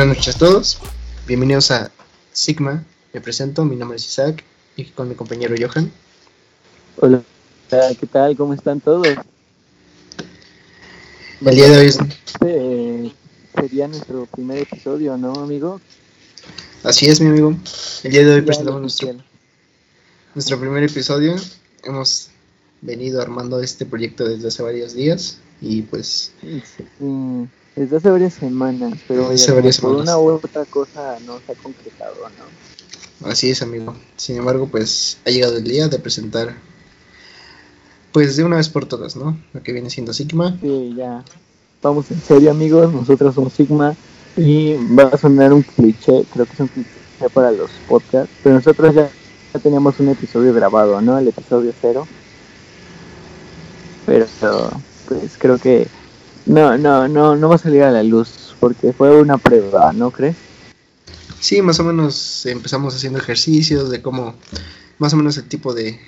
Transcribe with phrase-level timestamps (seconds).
[0.00, 0.78] Buenas noches a todos,
[1.26, 1.92] bienvenidos a
[2.32, 2.86] Sigma.
[3.12, 4.42] Me presento, mi nombre es Isaac
[4.74, 5.92] y con mi compañero Johan.
[6.96, 7.22] Hola,
[7.68, 8.34] ¿qué tal?
[8.34, 9.06] ¿Cómo están todos?
[11.44, 11.98] El día de hoy es...
[11.98, 13.12] Este
[13.54, 15.82] sería nuestro primer episodio, ¿no, amigo?
[16.82, 17.54] Así es, mi amigo.
[18.02, 19.14] El día de hoy presentamos nuestro,
[20.34, 21.36] nuestro primer episodio.
[21.84, 22.30] Hemos
[22.80, 26.32] venido armando este proyecto desde hace varios días y pues...
[27.76, 29.30] desde hace varias semanas, pero
[29.80, 33.28] por una u otra cosa no se ha concretado, ¿no?
[33.28, 33.94] Así es, amigo.
[34.16, 36.56] Sin embargo, pues ha llegado el día de presentar,
[38.12, 39.38] pues de una vez por todas, ¿no?
[39.52, 40.58] Lo que viene siendo Sigma.
[40.60, 41.24] Sí, ya.
[41.82, 42.92] Vamos en serio, amigos.
[42.92, 43.94] Nosotros somos Sigma
[44.36, 46.88] y va a sonar un cliché, creo que es un cliché
[47.34, 49.10] para los podcasts, pero nosotros ya,
[49.52, 51.18] ya teníamos un episodio grabado, ¿no?
[51.18, 52.06] El episodio cero.
[54.06, 54.26] Pero
[55.06, 55.86] pues creo que
[56.46, 60.10] no, no, no, no va a salir a la luz porque fue una prueba, ¿no
[60.10, 60.36] crees?
[61.40, 64.34] Sí, más o menos empezamos haciendo ejercicios de cómo,
[64.98, 65.98] más o menos el tipo de,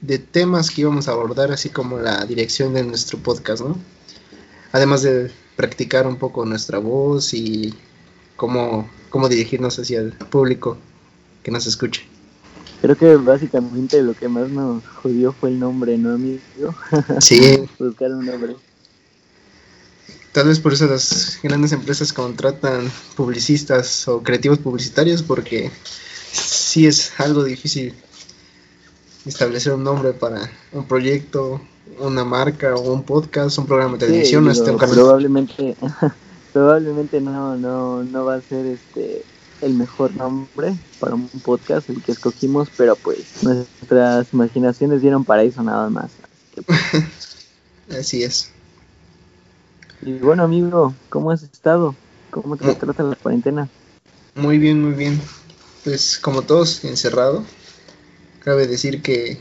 [0.00, 3.76] de temas que íbamos a abordar, así como la dirección de nuestro podcast, ¿no?
[4.72, 7.74] Además de practicar un poco nuestra voz y
[8.36, 10.78] cómo, cómo dirigirnos hacia el público
[11.42, 12.06] que nos escuche.
[12.80, 16.40] Creo que básicamente lo que más nos jodió fue el nombre, ¿no, amigo?
[17.20, 17.58] Sí.
[17.78, 18.56] Buscar un nombre.
[20.34, 25.70] Tal vez por eso las grandes empresas contratan publicistas o creativos publicitarios porque
[26.32, 27.94] sí es algo difícil
[29.24, 31.60] establecer un nombre para un proyecto,
[32.00, 35.76] una marca o un podcast, un programa de televisión, sí, Probablemente,
[36.52, 39.22] probablemente no, no, no va a ser este
[39.62, 45.44] el mejor nombre para un podcast, el que escogimos, pero pues nuestras imaginaciones dieron para
[45.44, 46.10] eso nada más.
[47.88, 48.50] Así es.
[50.04, 51.94] Y bueno, amigo, ¿cómo has estado?
[52.30, 53.70] ¿Cómo te trata la cuarentena?
[54.34, 55.18] Muy bien, muy bien.
[55.82, 57.42] Pues como todos, encerrado.
[58.40, 59.40] Cabe decir que,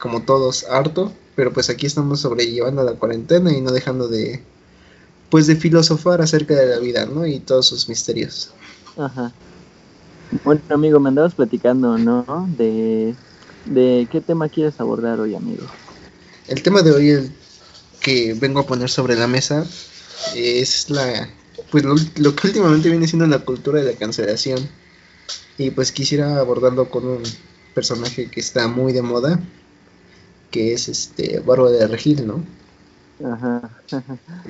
[0.00, 4.42] como todos, harto, pero pues aquí estamos sobrellevando la cuarentena y no dejando de,
[5.30, 7.24] pues de filosofar acerca de la vida, ¿no?
[7.24, 8.50] Y todos sus misterios.
[8.96, 9.32] Ajá.
[10.44, 12.48] Bueno, amigo, me andabas platicando, ¿no?
[12.56, 13.14] De,
[13.66, 15.64] de qué tema quieres abordar hoy, amigo.
[16.48, 17.32] El tema de hoy el
[18.00, 19.66] que vengo a poner sobre la mesa
[20.34, 21.28] es la
[21.70, 24.68] pues lo, lo, que últimamente viene siendo la cultura de la cancelación
[25.58, 27.22] y pues quisiera abordarlo con un
[27.74, 29.40] personaje que está muy de moda
[30.50, 32.44] que es este Bárbara de Regil, ¿no?
[33.24, 33.70] Ajá.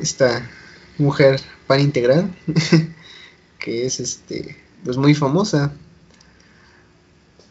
[0.01, 0.49] Esta
[0.99, 2.35] mujer pan integral
[3.59, 5.73] que es este pues muy famosa.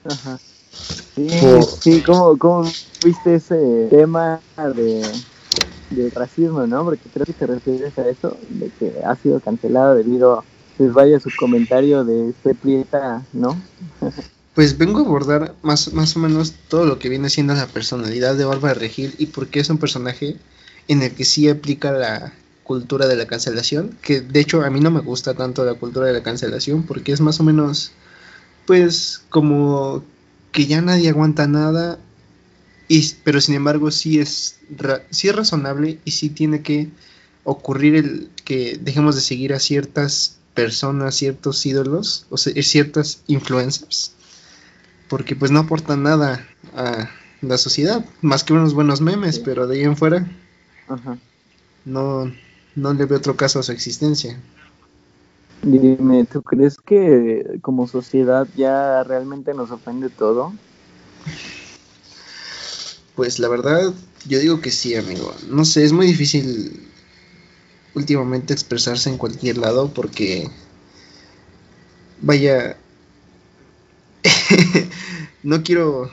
[0.06, 0.40] Ajá.
[1.16, 1.30] Sí,
[1.82, 2.72] sí ¿cómo, ¿cómo
[3.04, 4.40] viste ese tema
[4.76, 5.02] de,
[5.90, 6.84] de racismo, no?
[6.84, 10.44] Porque creo que te refieres a eso, de que ha sido cancelado debido,
[10.78, 13.60] pues vaya su comentario de este prieta, ¿no?
[14.58, 18.36] pues vengo a abordar más, más o menos todo lo que viene siendo la personalidad
[18.36, 20.38] de Bárbara Regil y por qué es un personaje
[20.88, 22.34] en el que sí aplica la
[22.64, 26.08] cultura de la cancelación, que de hecho a mí no me gusta tanto la cultura
[26.08, 27.92] de la cancelación porque es más o menos
[28.66, 30.04] pues como
[30.52, 32.00] que ya nadie aguanta nada
[32.88, 34.60] y, pero sin embargo sí es
[35.10, 36.90] sí es razonable y sí tiene que
[37.44, 44.14] ocurrir el que dejemos de seguir a ciertas personas, ciertos ídolos o sea, ciertas influencers
[45.10, 46.46] porque pues no aportan nada
[46.76, 47.10] a
[47.42, 50.26] la sociedad más que unos buenos memes, pero de ahí en fuera
[50.88, 51.18] Ajá.
[51.86, 52.32] no
[52.76, 54.38] no le veo otro caso a su existencia.
[55.64, 60.54] Dime, ¿tú crees que como sociedad ya realmente nos ofende todo?
[63.18, 63.94] Pues la verdad,
[64.28, 65.34] yo digo que sí, amigo.
[65.50, 66.88] No sé, es muy difícil
[67.96, 70.50] últimamente expresarse en cualquier lado porque
[72.22, 72.78] vaya
[75.44, 76.12] no quiero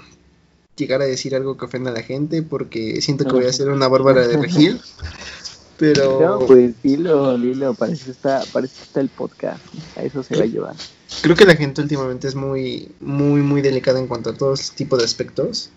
[0.77, 3.69] llegar a decir algo que ofenda a la gente porque siento que voy a ser
[3.69, 4.81] una bárbara de regir
[5.79, 6.21] pero.
[6.21, 9.61] No, pues dilo, dilo, parece que está, parece que está el podcast.
[9.97, 10.75] A eso se va a llevar.
[11.23, 14.75] Creo que la gente últimamente es muy, muy, muy delicada en cuanto a todo este
[14.77, 15.71] tipo de aspectos.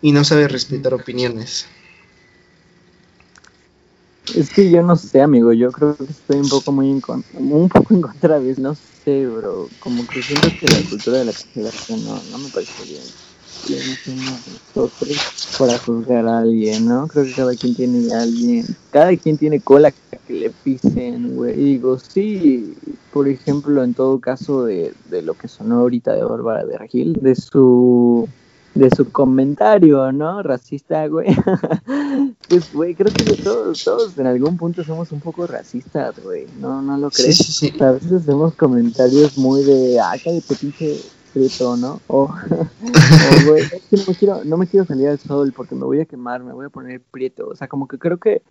[0.00, 1.66] Y no sabe respetar opiniones.
[4.34, 7.40] Es que yo no sé, amigo, yo creo que estoy un poco muy en contra,
[7.40, 11.24] un poco en contra de no sé, bro, como que siento que la cultura de
[11.24, 13.02] la cancelación no, no me parece bien
[14.74, 17.06] nosotros para juzgar a alguien, ¿no?
[17.08, 21.52] Creo que cada quien tiene a alguien, cada quien tiene cola que le pisen, güey.
[21.52, 22.74] Y digo, sí,
[23.12, 27.14] por ejemplo, en todo caso de, de lo que sonó ahorita de Bárbara de Regil,
[27.14, 28.28] de su
[28.74, 30.42] de su comentario, ¿no?
[30.42, 31.28] Racista, güey.
[32.48, 36.46] pues, güey, creo que todos, todos en algún punto somos un poco racistas, güey.
[36.60, 37.36] ¿No, no lo crees?
[37.36, 37.82] Sí, sí, sí.
[37.82, 40.96] A veces hacemos comentarios muy de, ah, cállate, pinche
[41.32, 42.00] frito, ¿no?
[42.08, 42.30] O,
[43.46, 46.00] güey, es que no me, quiero, no me quiero salir al sol porque me voy
[46.00, 47.48] a quemar, me voy a poner prieto.
[47.48, 48.42] O sea, como que creo que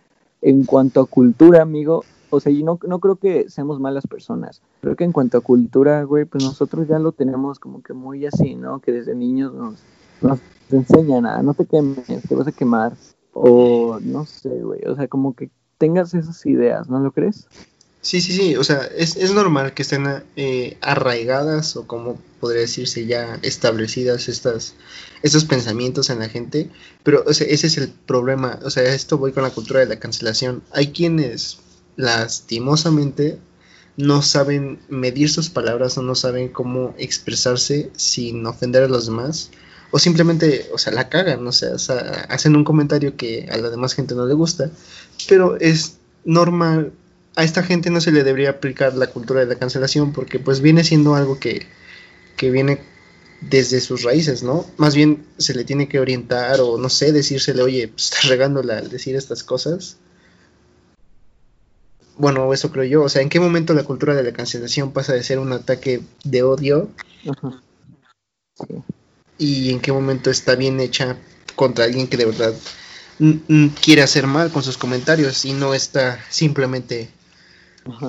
[0.42, 4.60] en cuanto a cultura, amigo, o sea, y no, no creo que seamos malas personas.
[4.80, 8.26] Creo que en cuanto a cultura, güey, pues nosotros ya lo tenemos como que muy
[8.26, 8.80] así, ¿no?
[8.80, 9.82] Que desde niños nos
[10.20, 10.38] no
[10.68, 12.92] te enseña nada, no te quemes, te vas a quemar,
[13.32, 17.46] o no sé, güey, o sea, como que tengas esas ideas, ¿no lo crees?
[18.00, 20.06] Sí, sí, sí, o sea, es, es normal que estén
[20.36, 24.74] eh, arraigadas o como podría decirse ya establecidas estas,
[25.22, 26.70] estos pensamientos en la gente,
[27.02, 29.86] pero o sea, ese es el problema, o sea, esto voy con la cultura de
[29.86, 30.62] la cancelación.
[30.72, 31.58] Hay quienes
[31.96, 33.38] lastimosamente
[33.96, 39.50] no saben medir sus palabras o no saben cómo expresarse sin ofender a los demás
[39.90, 41.76] o simplemente, o sea, la cagan, o sea,
[42.28, 44.70] hacen un comentario que a la demás gente no le gusta,
[45.28, 46.92] pero es normal,
[47.36, 50.60] a esta gente no se le debería aplicar la cultura de la cancelación porque pues
[50.60, 51.66] viene siendo algo que,
[52.36, 52.80] que viene
[53.40, 54.66] desde sus raíces, ¿no?
[54.76, 58.78] Más bien se le tiene que orientar o no sé, decírsele, oye, pues, estás regándola
[58.78, 59.96] al decir estas cosas.
[62.16, 63.02] Bueno, eso creo yo.
[63.04, 66.02] O sea, ¿en qué momento la cultura de la cancelación pasa de ser un ataque
[66.24, 66.90] de odio
[69.38, 71.16] y en qué momento está bien hecha
[71.54, 72.52] contra alguien que de verdad
[73.82, 77.08] quiere hacer mal con sus comentarios y no está simplemente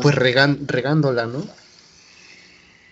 [0.02, 1.42] pues regándola, ¿no?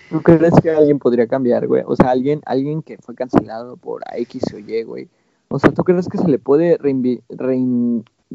[0.09, 1.83] ¿Tú crees que alguien podría cambiar, güey?
[1.85, 5.09] O sea, alguien, alguien que fue cancelado por X o Y, güey.
[5.49, 6.77] O sea, ¿tú crees que se le puede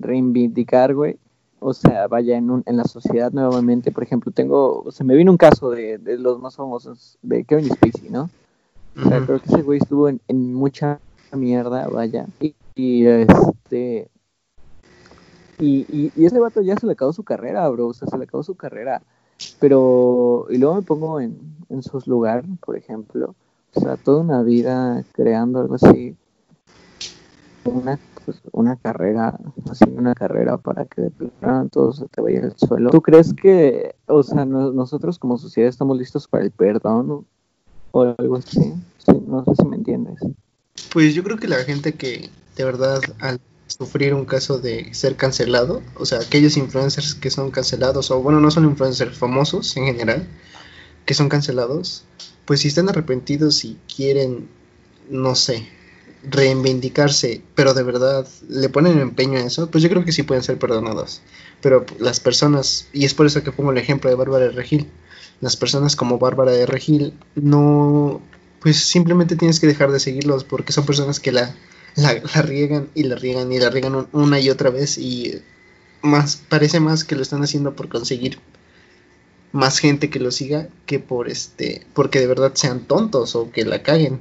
[0.03, 1.17] reivindicar, güey?
[1.61, 3.91] O sea, vaya en, un, en la sociedad nuevamente.
[3.91, 7.71] Por ejemplo, tengo, se me vino un caso de, de los más famosos de Kevin
[7.71, 8.29] Spacey, ¿no?
[8.97, 11.01] O sea, creo que ese güey estuvo en, mucha
[11.33, 12.27] mierda, vaya.
[12.75, 14.11] Y, este.
[15.59, 17.89] Y, y, ese vato ya se le acabó su carrera, bro.
[17.89, 19.03] O sea, se le acabó su carrera.
[19.61, 20.47] Pero.
[20.51, 23.35] Y luego me pongo en, en sus lugares, por ejemplo.
[23.75, 26.15] O sea, toda una vida creando algo así.
[27.65, 29.39] Una, pues, una carrera,
[29.71, 32.91] haciendo una carrera para que de plano todo se te vaya al suelo.
[32.91, 37.25] ¿Tú crees que, o sea, nosotros como sociedad estamos listos para el perdón?
[37.93, 38.75] O algo así.
[39.27, 40.19] no sé si me entiendes.
[40.93, 45.17] Pues yo creo que la gente que de verdad al sufrir un caso de ser
[45.17, 49.87] cancelado, o sea, aquellos influencers que son cancelados, o bueno, no son influencers famosos en
[49.87, 50.27] general,
[51.07, 52.05] que son cancelados,
[52.45, 54.49] pues si están arrepentidos y quieren,
[55.09, 55.67] no sé,
[56.23, 60.43] reivindicarse, pero de verdad le ponen empeño a eso, pues yo creo que sí pueden
[60.43, 61.23] ser perdonados.
[61.61, 64.89] Pero las personas, y es por eso que pongo el ejemplo de Bárbara Regil,
[65.43, 68.23] las personas como Bárbara de Regil no,
[68.61, 71.55] pues simplemente tienes que dejar de seguirlos porque son personas que la,
[71.97, 75.43] la, riegan y la riegan y la riegan una y otra vez y
[76.01, 78.39] más parece más que lo están haciendo por conseguir
[79.51, 83.65] más gente que lo siga que por este porque de verdad sean tontos o que
[83.65, 84.21] la caguen.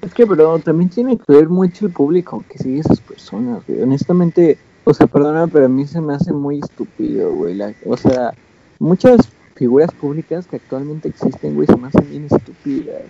[0.00, 3.62] Es que, pero también tiene que ver mucho el público que sigue esas personas.
[3.68, 7.60] Honestamente, o sea, perdona, pero a mí se me hace muy estúpido, güey.
[7.86, 8.34] o sea,
[8.80, 13.02] muchas figuras públicas que actualmente existen, güey, se me hacen bien estúpidas.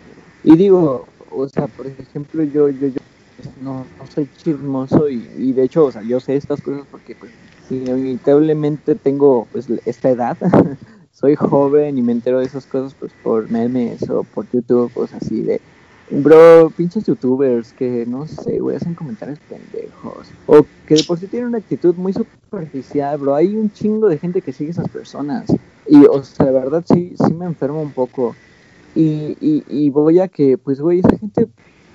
[0.42, 2.98] Y digo, o sea, por ejemplo, yo, yo, yo
[3.56, 7.32] no, soy chismoso y, y, de hecho, o sea, yo sé estas cosas porque, pues,
[7.68, 10.38] inevitablemente tengo, pues, esta edad.
[11.10, 15.22] soy joven y me entero de esas cosas, pues, por memes o por YouTube, cosas
[15.22, 15.62] así de
[16.22, 20.28] Bro, pinches youtubers que no sé, güey, hacen comentarios pendejos.
[20.46, 23.34] O que de por sí tienen una actitud muy superficial, bro.
[23.34, 25.46] Hay un chingo de gente que sigue esas personas.
[25.88, 28.36] Y, o sea, de verdad sí, sí me enfermo un poco.
[28.94, 31.48] Y, y, y voy a que, pues, güey, esa gente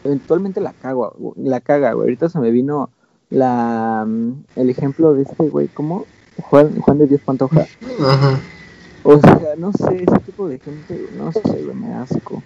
[0.03, 2.07] eventualmente la caga, la caga, güey.
[2.07, 2.89] Ahorita se me vino
[3.29, 4.07] la
[4.55, 6.05] el ejemplo de este güey, ¿cómo?
[6.41, 7.65] Juan, Juan de Dios Pantoja.
[8.01, 8.39] Ajá.
[9.03, 12.43] O sea, no sé, ese tipo de gente, no sé, güey, me asco.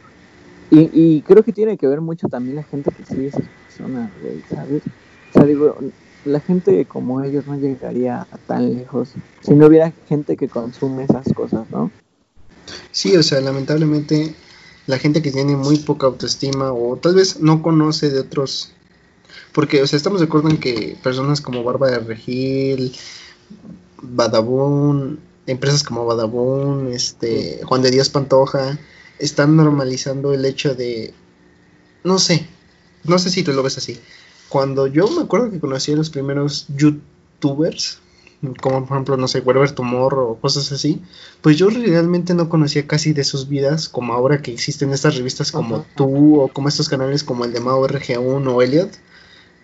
[0.72, 4.12] Y, y creo que tiene que ver mucho también la gente que sigue esas personas,
[4.22, 4.82] güey, ¿sabes?
[5.30, 5.78] O sea, digo,
[6.26, 11.04] la gente como ellos no llegaría a tan lejos si no hubiera gente que consume
[11.04, 11.92] esas cosas, ¿no?
[12.92, 14.36] Sí, o sea, lamentablemente
[14.88, 18.74] la gente que tiene muy poca autoestima o tal vez no conoce de otros
[19.54, 22.94] porque o sea estamos de acuerdo en que personas como Bárbara Regil
[24.02, 28.78] Badabun empresas como Badabun este Juan de Dios Pantoja
[29.24, 31.14] están normalizando el hecho de,
[32.04, 32.48] no sé,
[33.04, 34.00] no sé si tú lo ves así.
[34.50, 38.00] Cuando yo me acuerdo que conocí a los primeros youtubers,
[38.62, 41.02] como por ejemplo, no sé, Wherever Tomorrow o cosas así,
[41.42, 45.52] pues yo realmente no conocía casi de sus vidas como ahora que existen estas revistas
[45.52, 48.92] como tú o como estos canales como el de Mao RG1 o Elliot.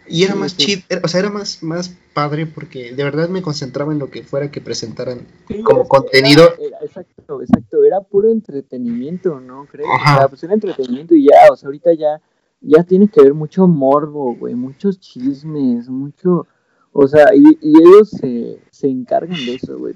[0.09, 3.93] Y era más chido, o sea, era más, más padre porque de verdad me concentraba
[3.93, 5.19] en lo que fuera que presentaran
[5.63, 6.43] como contenido.
[6.81, 9.65] exacto, exacto, era puro entretenimiento, ¿no?
[9.65, 9.85] Creo.
[9.87, 12.21] O sea, pues era entretenimiento y ya, o sea, ahorita ya,
[12.61, 16.47] ya tiene que ver mucho morbo, güey, muchos chismes, mucho,
[16.91, 19.93] o sea, y, y ellos se, se encargan de eso, güey,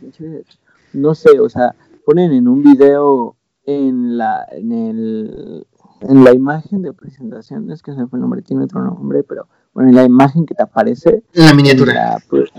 [0.94, 5.68] no sé, o sea, ponen en un video en la, en el,
[6.02, 9.24] en la imagen de presentación, es que se me fue el nombre, tiene otro nombre,
[9.24, 11.24] pero bueno, en la imagen que te aparece.
[11.34, 12.18] En la miniatura.
[12.30, 12.50] Pues,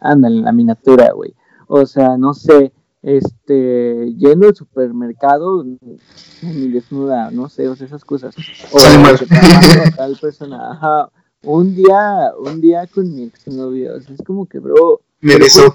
[0.00, 1.34] anda, en la miniatura, güey.
[1.66, 5.64] O sea, no sé, este, yendo al supermercado,
[6.42, 8.34] ni desnuda, no sé, o sea, esas cosas.
[8.72, 8.78] O
[9.96, 11.10] tal persona, ajá,
[11.42, 15.74] un día, un día con mi exnovio, o sea, es como que, bro, me besó.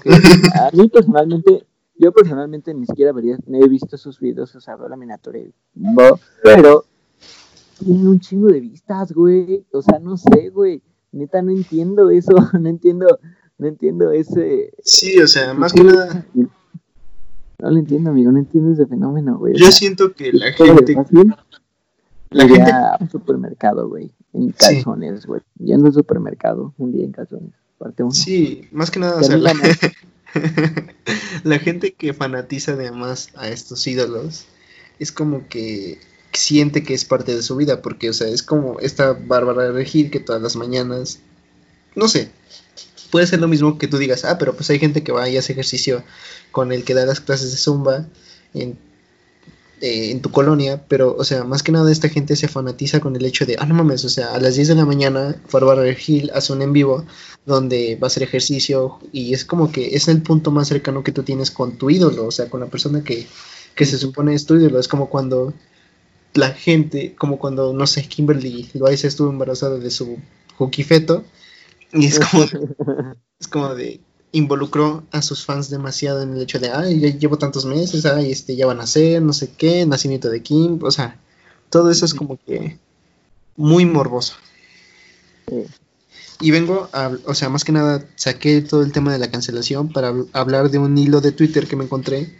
[0.54, 1.66] a mí personalmente,
[1.96, 5.52] yo personalmente ni siquiera vería, he visto sus videos, o sea, veo la miniatura y,
[6.42, 6.84] pero
[7.84, 9.64] tienen un chingo de vistas, güey.
[9.72, 10.82] O sea, no sé, güey.
[11.12, 12.32] Neta, no entiendo eso.
[12.60, 13.06] No entiendo,
[13.58, 14.72] no entiendo ese.
[14.84, 16.26] Sí, o sea, más que nada.
[16.34, 18.30] No lo entiendo, amigo.
[18.32, 19.54] No entiendo ese fenómeno, güey.
[19.56, 20.94] Yo siento que la gente.
[22.30, 22.70] La gente.
[22.70, 24.12] a un supermercado, güey.
[24.32, 25.42] En calzones, güey.
[25.58, 27.52] Yendo al supermercado un día en calzones.
[27.78, 28.12] Parte uno.
[28.12, 29.52] Sí, más que nada, o sea, la...
[31.44, 34.46] la gente que fanatiza además a estos ídolos
[34.98, 35.98] es como que
[36.38, 39.72] siente que es parte de su vida, porque, o sea, es como esta Bárbara de
[39.72, 41.20] Regir que todas las mañanas,
[41.94, 42.30] no sé,
[43.10, 45.36] puede ser lo mismo que tú digas, ah, pero pues hay gente que va y
[45.36, 46.04] hace ejercicio
[46.52, 48.06] con el que da las clases de zumba
[48.54, 48.78] en,
[49.80, 53.16] eh, en tu colonia, pero, o sea, más que nada esta gente se fanatiza con
[53.16, 55.82] el hecho de, ah, no mames, o sea, a las 10 de la mañana Bárbara
[55.82, 57.04] Regil hace un en vivo
[57.46, 61.12] donde va a hacer ejercicio y es como que es el punto más cercano que
[61.12, 63.26] tú tienes con tu ídolo, o sea, con la persona que,
[63.74, 65.54] que se supone es tu ídolo, es como cuando
[66.34, 70.18] la gente, como cuando, no sé, Kimberly Loaiza estuvo embarazada de su
[70.86, 71.24] feto
[71.92, 72.44] y es como,
[73.40, 74.00] es como de,
[74.32, 78.30] involucró a sus fans demasiado en el hecho de, ay, ya llevo tantos meses, ay,
[78.30, 81.18] este, ya van a nacer, no sé qué, nacimiento de Kim, o sea,
[81.68, 82.78] todo eso es como que
[83.56, 84.34] muy morboso.
[86.40, 89.92] Y vengo a, o sea, más que nada saqué todo el tema de la cancelación
[89.92, 92.32] para hablar de un hilo de Twitter que me encontré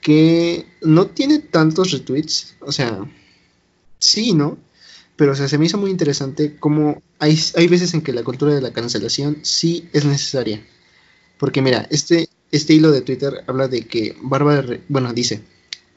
[0.00, 3.00] que no tiene tantos retweets, o sea,
[3.98, 4.58] sí, ¿no?
[5.16, 8.22] Pero o sea, se me hizo muy interesante cómo hay, hay veces en que la
[8.22, 10.64] cultura de la cancelación sí es necesaria.
[11.38, 15.42] Porque mira, este, este hilo de Twitter habla de que Bárbara, bueno, dice,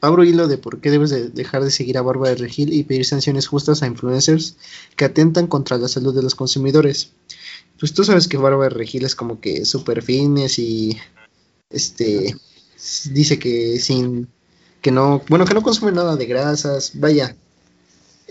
[0.01, 3.05] abro hilo de por qué debes de dejar de seguir a Bárbara Regil y pedir
[3.05, 4.57] sanciones justas a influencers
[4.95, 7.11] que atentan contra la salud de los consumidores.
[7.79, 10.97] Pues tú sabes que Bárbara Regil es como que súper fines y
[11.69, 12.35] este
[13.11, 14.27] dice que sin
[14.81, 17.35] que no, bueno, que no consume nada de grasas, vaya,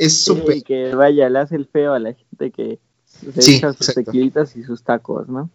[0.01, 0.63] es súper.
[0.63, 4.63] que vaya, le hace el feo a la gente que se echa sus tequilitas y
[4.63, 5.51] sus tacos, ¿no?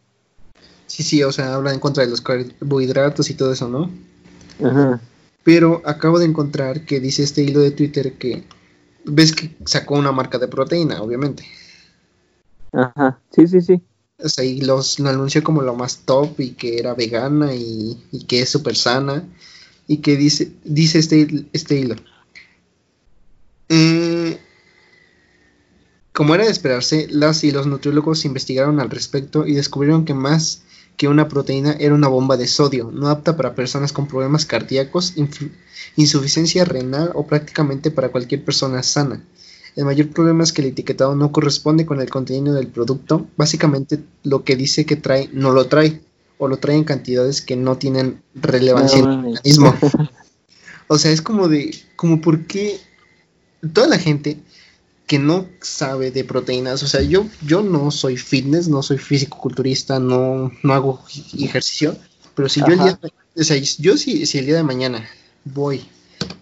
[0.86, 3.90] Sí, sí, o sea, habla en contra de los carbohidratos y todo eso, ¿no?
[4.64, 5.02] Ajá.
[5.44, 8.44] Pero acabo de encontrar que dice este hilo de Twitter que
[9.04, 11.44] ves que sacó una marca de proteína, obviamente.
[12.72, 13.82] Ajá, sí, sí, sí.
[14.24, 18.00] O sea, y los, lo anunció como lo más top y que era vegana y,
[18.12, 19.28] y que es súper sana.
[19.88, 21.96] Y que dice, dice este, este hilo.
[23.70, 24.05] Eh,
[26.16, 30.62] como era de esperarse, las y los nutriólogos investigaron al respecto y descubrieron que más
[30.96, 35.14] que una proteína era una bomba de sodio, no apta para personas con problemas cardíacos,
[35.98, 39.22] insuficiencia renal o prácticamente para cualquier persona sana.
[39.76, 43.28] El mayor problema es que el etiquetado no corresponde con el contenido del producto.
[43.36, 46.00] Básicamente lo que dice que trae no lo trae
[46.38, 49.76] o lo trae en cantidades que no tienen relevancia en el organismo.
[50.88, 52.80] O sea, es como de, como por qué
[53.74, 54.38] toda la gente
[55.08, 60.00] que no sabe de proteínas, o sea, yo, yo no soy fitness, no soy físico-culturista,
[60.00, 61.04] no, no hago
[61.38, 61.96] ejercicio,
[62.34, 63.00] pero si yo el día,
[63.38, 65.08] o sea, yo si, si el día de mañana
[65.44, 65.86] voy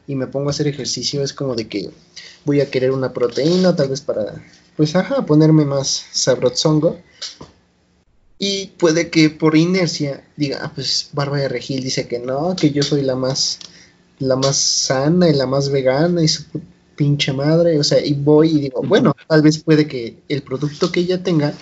[0.07, 1.91] y me pongo a hacer ejercicio, es como de que
[2.45, 4.43] voy a querer una proteína, tal vez para,
[4.77, 6.99] pues, ajá, ponerme más sabrosongo.
[8.39, 12.83] Y puede que por inercia diga, ah, pues Bárbara Regil dice que no, que yo
[12.83, 13.59] soy la más,
[14.19, 16.43] la más sana y la más vegana y su
[16.95, 20.91] pinche madre, o sea, y voy y digo, bueno, tal vez puede que el producto
[20.91, 21.53] que ella tenga,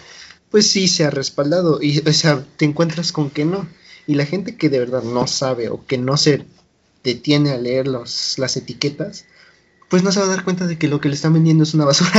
[0.49, 3.67] pues sí sea respaldado, y o sea, te encuentras con que no.
[4.07, 6.45] Y la gente que de verdad no sabe o que no se
[7.03, 9.25] detiene a leer los, las etiquetas,
[9.89, 11.73] pues no se va a dar cuenta de que lo que le están vendiendo es
[11.73, 12.11] una basura.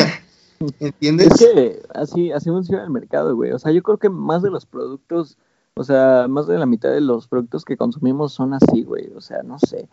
[0.80, 1.28] ¿Entiendes?
[1.32, 3.52] Es que así, así funciona el mercado, güey.
[3.52, 5.36] O sea, yo creo que más de los productos
[5.74, 9.10] O sea, más de la mitad de los productos que consumimos son así, güey.
[9.16, 9.88] O sea, no sé.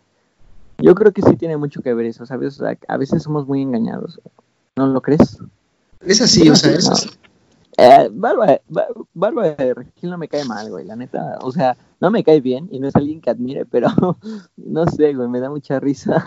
[0.81, 2.59] Yo creo que sí tiene mucho que ver eso, ¿sabes?
[2.59, 4.19] O sea, a veces somos muy engañados.
[4.75, 5.39] ¿No lo crees?
[6.01, 7.09] Es así, o sea, es así.
[7.77, 8.59] Eh, Barba,
[9.13, 11.37] Barba de Regil no me cae mal, güey, la neta.
[11.41, 13.89] O sea, no me cae bien y no es alguien que admire, pero
[14.57, 16.23] no sé, güey, me da mucha risa.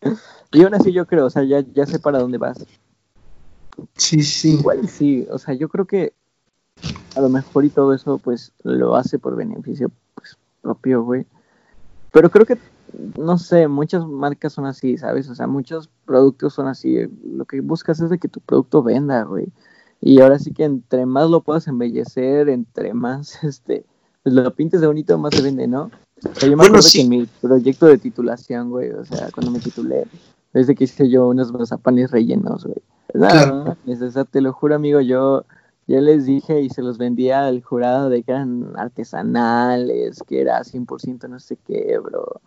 [0.52, 2.64] y aún así yo creo, o sea, ya, ya sé para dónde vas.
[3.96, 4.54] Sí, sí.
[4.54, 6.12] Igual sí, o sea, yo creo que
[7.16, 11.26] a lo mejor y todo eso, pues, lo hace por beneficio pues, propio, güey.
[12.12, 12.58] Pero creo que,
[13.18, 15.28] no sé, muchas marcas son así, ¿sabes?
[15.28, 16.96] O sea, muchos productos son así.
[17.24, 19.48] Lo que buscas es de que tu producto venda, güey.
[20.00, 23.84] Y ahora sí que entre más lo puedas embellecer, entre más este
[24.24, 25.90] pues lo pintes de bonito, más se vende, ¿no?
[26.24, 29.52] O sea, yo me acuerdo que en mi proyecto de titulación, güey, o sea, cuando
[29.52, 30.06] me titulé,
[30.54, 32.78] desde que hice yo unos mazapanes rellenos, güey.
[33.12, 34.24] Nada, claro.
[34.24, 35.44] te lo juro, amigo, yo
[35.86, 40.62] ya les dije y se los vendía al jurado de que eran artesanales, que era
[40.64, 42.40] 100% no sé qué, bro.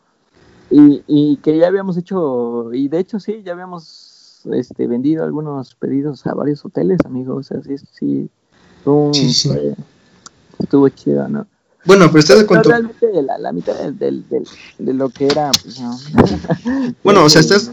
[0.70, 5.76] Y, y que ya habíamos hecho, y de hecho sí, ya habíamos este, vendido algunos
[5.76, 7.52] pedidos a varios hoteles, amigos.
[7.52, 8.30] O sea, sí, sí,
[10.60, 11.48] estuvo chido, ¿no?
[11.86, 12.70] Bueno, pero estás de acuerdo.
[12.70, 14.24] Realmente la, la mitad de,
[14.78, 15.98] de, lo que era, pues no.
[17.02, 17.72] bueno, o sea, estás,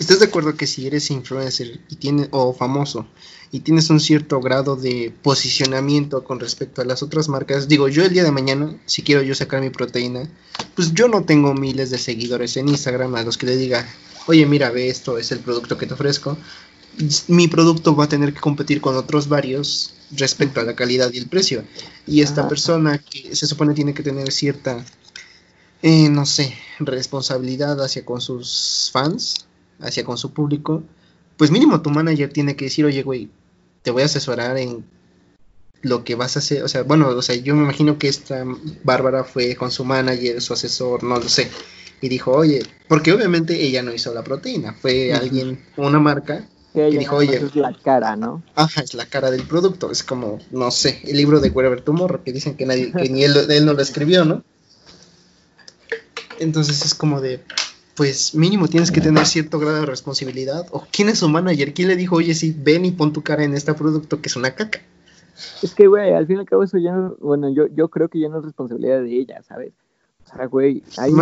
[0.00, 3.06] estás de acuerdo que si eres influencer y tienes, o famoso
[3.52, 8.02] y tienes un cierto grado de posicionamiento con respecto a las otras marcas, digo, yo
[8.04, 10.28] el día de mañana, si quiero yo sacar mi proteína,
[10.74, 13.86] pues yo no tengo miles de seguidores en Instagram a los que le diga,
[14.26, 16.38] oye, mira, ve esto, es el producto que te ofrezco.
[17.28, 21.18] Mi producto va a tener que competir con otros varios respecto a la calidad y
[21.18, 21.64] el precio.
[22.06, 24.84] Y esta persona que se supone tiene que tener cierta,
[25.82, 29.46] eh, no sé, responsabilidad hacia con sus fans,
[29.82, 30.82] hacia con su público,
[31.36, 33.30] pues mínimo tu manager tiene que decir, oye, güey,
[33.82, 34.84] te voy a asesorar en
[35.82, 36.62] lo que vas a hacer.
[36.62, 38.44] O sea, bueno, o sea, yo me imagino que esta
[38.84, 41.50] Bárbara fue con su manager, su asesor, no lo sé
[42.00, 46.86] y dijo, oye, porque obviamente ella no hizo la proteína, fue alguien, una marca, que
[46.90, 48.42] dijo, oye, es la cara, ¿no?
[48.54, 52.22] Ajá, es la cara del producto, es como, no sé, el libro de Wherever Tomorrow,
[52.22, 54.42] que dicen que nadie, que ni él, él no lo escribió, ¿no?
[56.38, 57.42] Entonces es como de,
[57.96, 60.66] pues mínimo tienes que tener cierto grado de responsabilidad.
[60.70, 61.74] ¿O quién es su manager?
[61.74, 64.36] ¿Quién le dijo, oye, sí, ven y pon tu cara en este producto que es
[64.36, 64.80] una caca?
[65.62, 68.08] Es que, güey, al fin y al cabo eso ya no, bueno, yo, yo creo
[68.08, 69.72] que ya no es responsabilidad de ella, ¿sabes?
[70.24, 71.12] O sea, güey, hay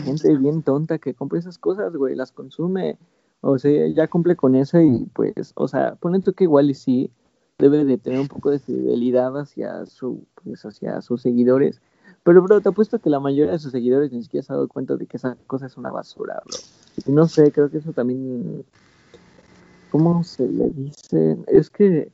[0.00, 2.98] gente bien tonta que compra esas cosas, güey, las consume.
[3.40, 6.74] O sea, ya cumple con eso y pues, o sea, ponen tú que igual y
[6.74, 7.10] sí
[7.58, 11.80] debe de tener un poco de fidelidad hacia su, pues, hacia sus seguidores.
[12.24, 14.68] Pero, bro, te apuesto que la mayoría de sus seguidores ni siquiera se ha dado
[14.68, 16.56] cuenta de que esa cosa es una basura, bro.
[17.06, 18.64] Y no sé, creo que eso también,
[19.90, 21.36] ¿cómo se le dice?
[21.48, 22.12] Es que,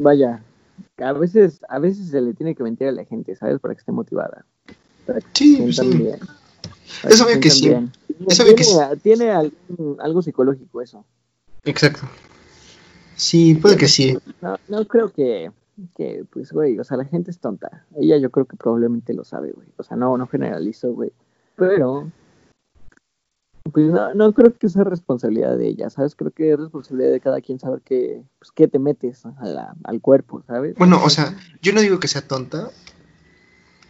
[0.00, 0.42] vaya,
[0.98, 3.60] a veces, a veces se le tiene que mentir a la gente, ¿sabes?
[3.60, 4.44] Para que esté motivada.
[5.34, 6.08] Sí, sí.
[7.04, 7.72] Eso ve que sí.
[8.26, 11.04] Eso tiene, que tiene algo psicológico eso.
[11.64, 12.02] Exacto.
[13.16, 14.18] Sí, puede que sí.
[14.40, 15.50] No, no creo que,
[15.96, 17.86] que, pues, güey, o sea, la gente es tonta.
[17.96, 19.68] Ella yo creo que probablemente lo sabe, güey.
[19.76, 21.12] O sea, no, no generalizo, güey.
[21.56, 22.10] Pero,
[23.72, 26.14] pues no, no creo que sea responsabilidad de ella, ¿sabes?
[26.14, 30.42] Creo que es responsabilidad de cada quien saber qué, pues, qué te metes al cuerpo,
[30.46, 30.74] ¿sabes?
[30.76, 32.70] Bueno, o sea, yo no digo que sea tonta,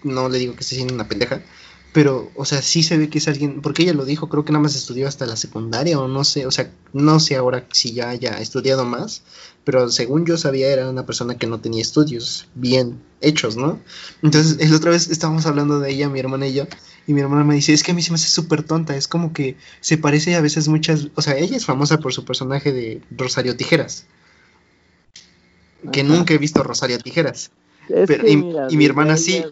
[0.02, 1.40] no le digo que esté siendo una pendeja,
[1.94, 4.52] pero, o sea, sí se ve que es alguien, porque ella lo dijo, creo que
[4.52, 7.92] nada más estudió hasta la secundaria o no sé, o sea, no sé ahora si
[7.92, 9.22] ya haya estudiado más,
[9.62, 13.78] pero según yo sabía era una persona que no tenía estudios bien hechos, ¿no?
[14.22, 16.66] Entonces, la otra vez estábamos hablando de ella, mi hermana y yo,
[17.06, 19.06] y mi hermana me dice, es que a mí se me hace súper tonta, es
[19.06, 22.72] como que se parece a veces muchas, o sea, ella es famosa por su personaje
[22.72, 24.04] de Rosario Tijeras,
[25.92, 27.52] que nunca he visto Rosario Tijeras
[28.68, 29.44] y, mi hermana sí.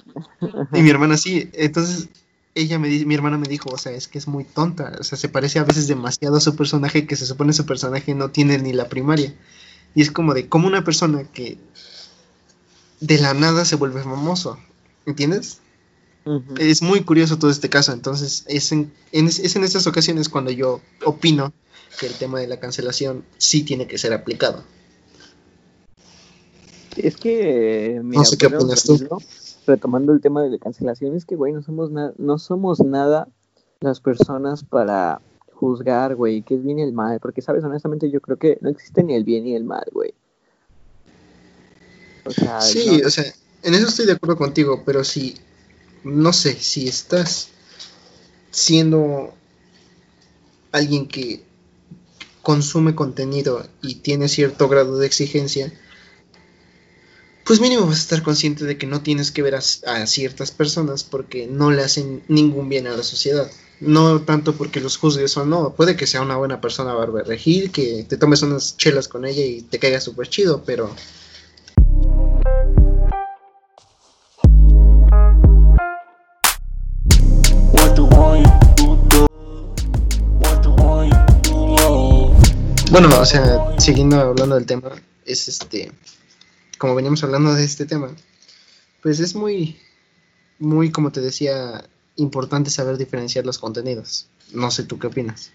[0.72, 1.50] Y mi hermana sí.
[1.52, 2.08] Entonces,
[2.54, 4.96] ella me mi hermana me dijo, o sea, es que es muy tonta.
[5.00, 8.14] O sea, se parece a veces demasiado a su personaje que se supone su personaje
[8.14, 9.34] no tiene ni la primaria.
[9.94, 11.58] Y es como de, como una persona que
[13.00, 14.58] de la nada se vuelve famoso.
[15.06, 15.58] ¿Entiendes?
[16.58, 17.92] Es muy curioso todo este caso.
[17.92, 21.52] Entonces, es en, es en estas ocasiones cuando yo opino
[21.98, 24.64] que el tema de la cancelación sí tiene que ser aplicado.
[26.96, 29.08] Es que, mira, no sé qué opinas tú.
[29.66, 33.28] Retomando el tema de la cancelación, es que, güey, no somos, no somos nada
[33.80, 35.20] las personas para
[35.54, 38.68] juzgar, güey, qué es bien y el mal, porque, sabes, honestamente yo creo que no
[38.68, 40.12] existe ni el bien ni el mal, güey.
[42.24, 43.24] O sea, sí, o sea,
[43.62, 45.34] en eso estoy de acuerdo contigo, pero si,
[46.04, 47.48] no sé, si estás
[48.50, 49.32] siendo
[50.72, 51.44] alguien que
[52.42, 55.72] consume contenido y tiene cierto grado de exigencia,
[57.44, 59.60] pues mínimo vas a estar consciente de que no tienes que ver a,
[60.06, 63.50] ciertas personas porque no le hacen ningún bien a la sociedad.
[63.80, 67.72] No tanto porque los juzgues o no, puede que sea una buena persona Barbara Regil,
[67.72, 70.94] que te tomes unas chelas con ella y te caiga súper chido, pero
[82.92, 84.92] Bueno, o sea, siguiendo hablando del tema,
[85.24, 85.90] es este,
[86.82, 88.10] como veníamos hablando de este tema,
[89.04, 89.78] pues es muy,
[90.58, 91.84] muy, como te decía,
[92.16, 94.26] importante saber diferenciar los contenidos.
[94.52, 95.52] No sé tú qué opinas.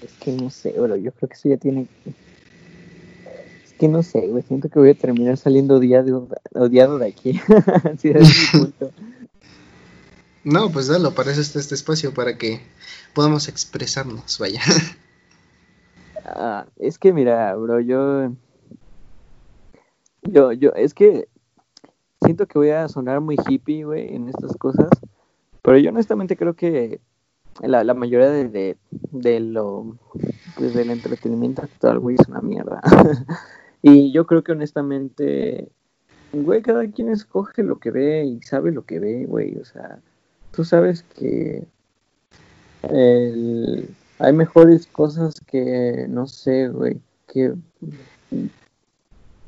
[0.00, 1.88] Es que no sé, bro, yo creo que eso ya tiene...
[3.64, 7.40] Es que no sé, güey, siento que voy a terminar saliendo odiado, odiado de aquí.
[10.44, 12.60] no, pues dalo, para eso está este espacio, para que
[13.12, 14.62] podamos expresarnos, vaya.
[16.24, 18.30] Ah, es que mira, bro, yo,
[20.22, 21.28] yo, yo, es que
[22.22, 24.90] siento que voy a sonar muy hippie, güey, en estas cosas,
[25.62, 27.00] pero yo honestamente creo que
[27.60, 28.76] la, la mayoría de,
[29.10, 29.96] de, lo,
[30.56, 32.80] pues del entretenimiento actual, güey, es una mierda.
[33.82, 35.68] y yo creo que honestamente,
[36.32, 40.00] güey, cada quien escoge lo que ve y sabe lo que ve, güey, o sea,
[40.52, 41.66] tú sabes que
[42.82, 47.54] el, hay mejores cosas que, no sé, güey, que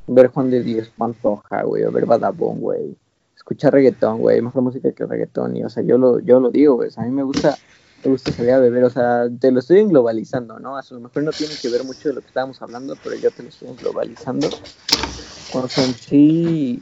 [0.07, 2.95] ver Juan de Dios Pantoja, güey, o ver Badabón, güey.
[3.35, 5.55] Escuchar reggaetón, güey, mejor música que reggaetón.
[5.57, 6.89] Y, o sea, yo lo, yo lo digo, güey.
[6.95, 7.55] a mí me gusta,
[8.03, 8.83] me gusta salir a beber.
[8.83, 10.77] O sea, te lo estoy globalizando, ¿no?
[10.77, 13.31] A lo mejor no tiene que ver mucho de lo que estábamos hablando, pero yo
[13.31, 14.47] te lo estoy globalizando.
[15.53, 16.81] O sea, sí.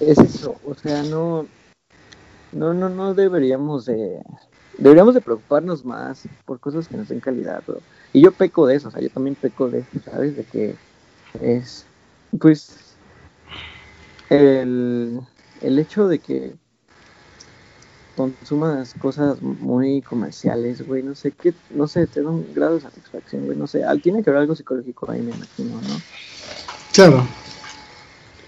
[0.00, 1.46] Es eso, o sea, no
[2.56, 4.22] no, no, no deberíamos de,
[4.78, 7.80] deberíamos de preocuparnos más por cosas que nos den calidad, bro.
[8.12, 10.36] Y yo peco de eso, o sea, yo también peco de eso, ¿sabes?
[10.36, 10.76] De que
[11.40, 11.86] es,
[12.38, 12.76] pues,
[14.30, 15.20] el,
[15.62, 16.54] el hecho de que
[18.16, 22.80] consumas cosas muy comerciales, güey, no sé qué, no sé, te da un grado de
[22.80, 26.00] satisfacción, güey, no sé, tiene que haber algo psicológico ahí, me imagino, ¿no?
[26.94, 27.22] Claro.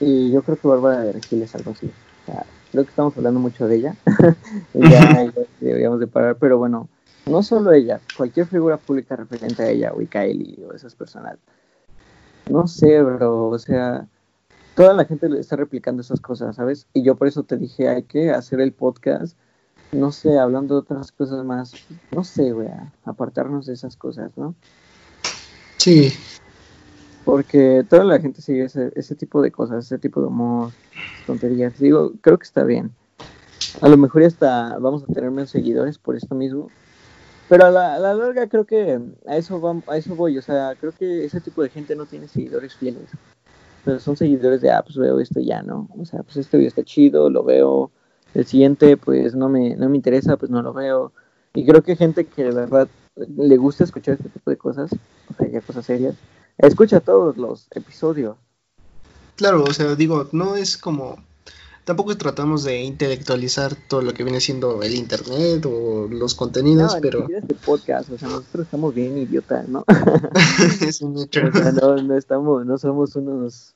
[0.01, 3.17] Y yo creo que Bárbara de Regil es algo así, o sea, creo que estamos
[3.17, 3.97] hablando mucho de ella.
[4.75, 6.89] ya deberíamos de parar, pero bueno,
[7.27, 11.39] no solo ella, cualquier figura pública referente a ella, o Kylie, o esas personas.
[12.49, 14.07] No sé, bro, o sea,
[14.75, 16.87] toda la gente está replicando esas cosas, ¿sabes?
[16.95, 19.37] Y yo por eso te dije, hay que hacer el podcast,
[19.93, 21.73] no sé, hablando de otras cosas más,
[22.11, 22.69] no sé, güey,
[23.05, 24.55] apartarnos de esas cosas, ¿no?
[25.77, 26.13] Sí.
[27.29, 30.73] Porque toda la gente sigue ese, tipo de cosas, ese tipo de humor,
[31.27, 31.79] tonterías.
[31.79, 32.91] Digo, creo que está bien.
[33.83, 36.71] A lo mejor hasta vamos a tener menos seguidores por esto mismo.
[37.51, 40.39] Pero a la, larga creo que a eso, a eso voy.
[40.39, 43.11] O sea, creo que ese tipo de gente no tiene seguidores fieles.
[43.85, 45.87] Pero son seguidores de, ah, pues veo esto ya, ¿no?
[45.99, 47.91] O sea, pues este video está chido, lo veo.
[48.33, 51.13] El siguiente, pues no me, no me interesa, pues no lo veo.
[51.53, 54.91] Y creo que gente que de verdad le gusta escuchar este tipo de cosas,
[55.31, 56.15] o sea, ya cosas serias,
[56.59, 58.37] Escucha todos los episodios.
[59.37, 61.17] Claro, o sea, digo, no es como...
[61.85, 67.01] Tampoco tratamos de intelectualizar todo lo que viene siendo el internet o los contenidos, no,
[67.01, 67.27] pero...
[67.31, 69.85] este podcast, o sea, nosotros estamos bien idiotas, ¿no?
[70.83, 71.43] es un hecho.
[71.81, 73.75] no, no estamos, no somos unos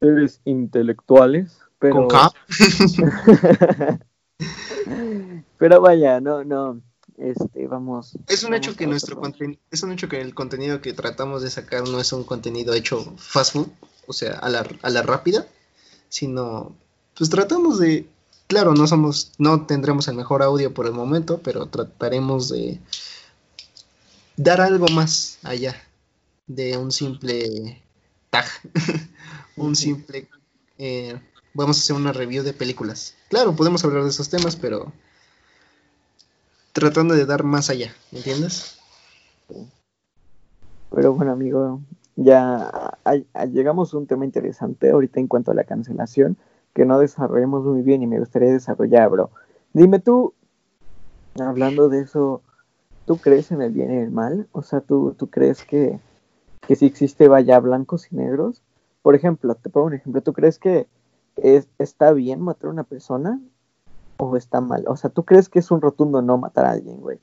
[0.00, 2.08] seres intelectuales, pero...
[2.08, 2.30] ¿Con
[5.58, 6.82] pero vaya, no, no
[7.18, 8.16] este, vamos.
[8.28, 9.20] Es un hecho que nuestro
[9.70, 13.14] es un hecho que el contenido que tratamos de sacar no es un contenido hecho
[13.16, 13.68] fast food,
[14.06, 15.46] o sea, a la, a la rápida,
[16.08, 16.74] sino,
[17.16, 18.06] pues tratamos de,
[18.46, 22.80] claro, no somos, no tendremos el mejor audio por el momento, pero trataremos de
[24.36, 25.76] dar algo más allá
[26.46, 27.82] de un simple
[28.30, 28.46] tag,
[29.56, 30.28] un simple,
[30.78, 31.18] eh,
[31.52, 33.14] vamos a hacer una review de películas.
[33.28, 34.92] Claro, podemos hablar de esos temas, pero
[36.74, 38.78] tratando de dar más allá, ¿me entiendes?
[40.90, 41.80] Pero bueno, amigo,
[42.16, 42.98] ya
[43.50, 46.36] llegamos a un tema interesante ahorita en cuanto a la cancelación,
[46.74, 49.30] que no desarrollamos muy bien y me gustaría desarrollar, bro.
[49.72, 50.34] Dime tú,
[51.38, 52.42] hablando de eso,
[53.06, 54.48] ¿tú crees en el bien y el mal?
[54.50, 56.00] O sea, ¿tú, tú crees que,
[56.66, 58.62] que si existe vaya blancos y negros?
[59.02, 60.88] Por ejemplo, te pongo un ejemplo, ¿tú crees que
[61.36, 63.40] es, está bien matar a una persona
[64.16, 64.84] o está mal.
[64.86, 67.18] O sea, ¿tú crees que es un rotundo no matar a alguien, güey?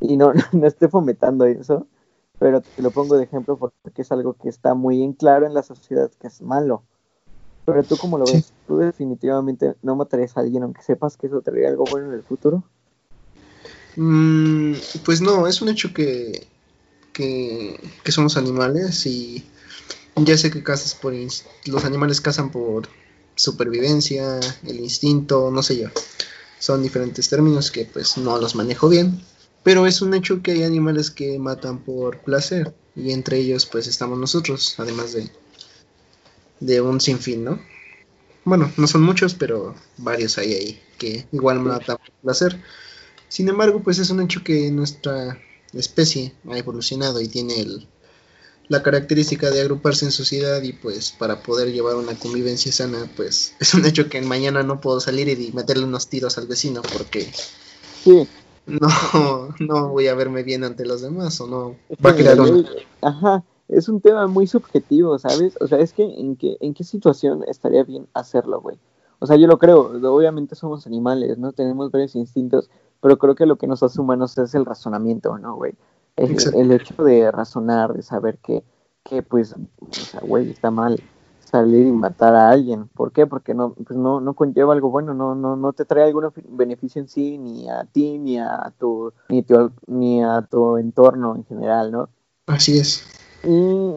[0.00, 1.86] Y no, no, estoy fomentando eso,
[2.38, 5.54] pero te lo pongo de ejemplo porque es algo que está muy en claro en
[5.54, 6.82] la sociedad que es malo.
[7.66, 11.42] Pero tú cómo lo ves, tú definitivamente no matarías a alguien aunque sepas que eso
[11.42, 12.64] traería algo bueno en el futuro.
[13.96, 16.46] Mm, pues no, es un hecho que,
[17.12, 19.44] que, que somos animales y
[20.16, 22.88] Ya sé que cazas por los animales cazan por
[23.34, 25.88] supervivencia, el instinto, no sé yo.
[26.58, 29.22] Son diferentes términos que pues no los manejo bien,
[29.62, 33.86] pero es un hecho que hay animales que matan por placer y entre ellos pues
[33.86, 35.30] estamos nosotros, además de
[36.60, 37.60] de un sinfín, ¿no?
[38.44, 42.60] Bueno, no son muchos, pero varios hay ahí que igual matan por placer.
[43.28, 45.38] Sin embargo, pues es un hecho que nuestra
[45.72, 47.88] especie ha evolucionado y tiene el,
[48.70, 53.54] la característica de agruparse en sociedad y pues para poder llevar una convivencia sana, pues
[53.60, 57.28] es un hecho que mañana no puedo salir y meterle unos tiros al vecino porque
[58.04, 58.28] sí.
[58.66, 58.88] no,
[59.58, 62.38] no voy a verme bien ante los demás o no va a crear
[63.02, 65.58] Ajá, es un tema muy subjetivo, ¿sabes?
[65.60, 68.78] O sea, es que en qué, en qué situación estaría bien hacerlo, güey.
[69.18, 71.52] O sea, yo lo creo, obviamente somos animales, ¿no?
[71.52, 75.56] Tenemos varios instintos, pero creo que lo que nos hace humanos es el razonamiento, ¿no,
[75.56, 75.74] güey?
[76.16, 78.62] El, hecho de razonar, de saber que,
[79.04, 81.00] que pues, o sea, güey, está mal
[81.50, 82.88] salir y matar a alguien.
[82.88, 83.26] ¿Por qué?
[83.26, 87.00] Porque no, pues no, no conlleva algo bueno, no, no, no te trae algún beneficio
[87.02, 89.44] en sí, ni a ti, ni a tu, ni,
[89.86, 92.08] ni a tu entorno en general, ¿no?
[92.46, 93.04] Así es.
[93.44, 93.94] Y,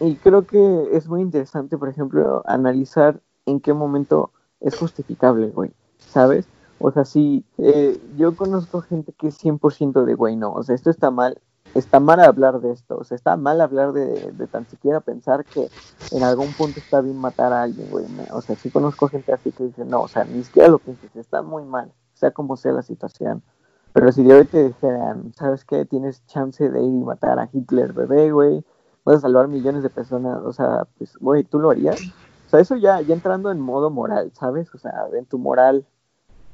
[0.00, 5.70] y creo que es muy interesante, por ejemplo, analizar en qué momento es justificable, güey,
[5.98, 6.46] ¿sabes?
[6.84, 10.74] O sea, sí, eh, yo conozco gente que es 100% de, güey, no, o sea,
[10.74, 11.40] esto está mal,
[11.76, 15.44] está mal hablar de esto, o sea, está mal hablar de, de tan siquiera pensar
[15.44, 15.68] que
[16.10, 18.04] en algún punto está bien matar a alguien, güey.
[18.32, 21.14] O sea, sí conozco gente así que dice, no, o sea, ni siquiera lo pienses,
[21.14, 23.44] está muy mal, sea como sea la situación.
[23.92, 25.84] Pero si de hoy te dijeran, ¿sabes qué?
[25.84, 28.64] Tienes chance de ir y matar a Hitler, bebé, güey,
[29.04, 32.00] vas a salvar millones de personas, o sea, pues, güey, ¿tú lo harías?
[32.46, 34.74] O sea, eso ya, ya entrando en modo moral, ¿sabes?
[34.74, 35.86] O sea, en tu moral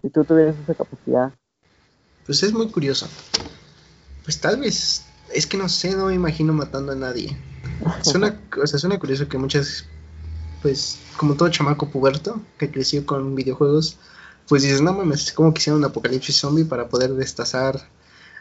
[0.08, 1.32] si tú tuvieras esa capacidad.
[2.24, 3.06] Pues es muy curioso.
[4.24, 7.36] Pues tal vez, es que no sé, no me imagino matando a nadie.
[8.02, 9.84] Suena, o sea, suena curioso que muchas,
[10.62, 13.96] pues, como todo chamaco puberto que creció con videojuegos,
[14.48, 17.88] pues dices, no mames, como quisiera un apocalipsis zombie para poder destazar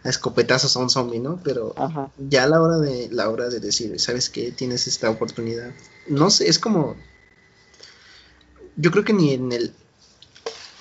[0.03, 1.39] a escopetazos a un zombie, ¿no?
[1.43, 1.75] Pero
[2.17, 4.51] ya a la hora de la hora de decir, ¿sabes qué?
[4.51, 5.71] Tienes esta oportunidad.
[6.08, 6.95] No sé, es como
[8.77, 9.73] yo creo que ni en el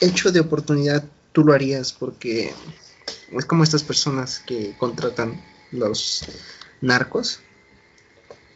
[0.00, 2.52] hecho de oportunidad tú lo harías porque
[3.30, 6.24] es como estas personas que contratan los
[6.80, 7.40] narcos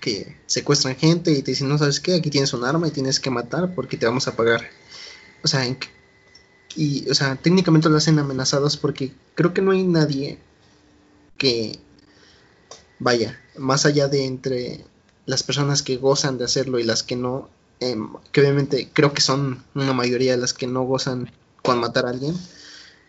[0.00, 3.20] que secuestran gente y te dicen, no sabes qué, aquí tienes un arma y tienes
[3.20, 4.62] que matar porque te vamos a pagar.
[5.42, 5.64] O sea,
[6.74, 10.38] y, o sea, técnicamente lo hacen amenazados porque creo que no hay nadie
[11.36, 11.78] que
[12.98, 14.84] vaya, más allá de entre
[15.26, 17.48] las personas que gozan de hacerlo y las que no,
[17.80, 22.06] Em, que obviamente creo que son una mayoría de las que no gozan con matar
[22.06, 22.36] a alguien,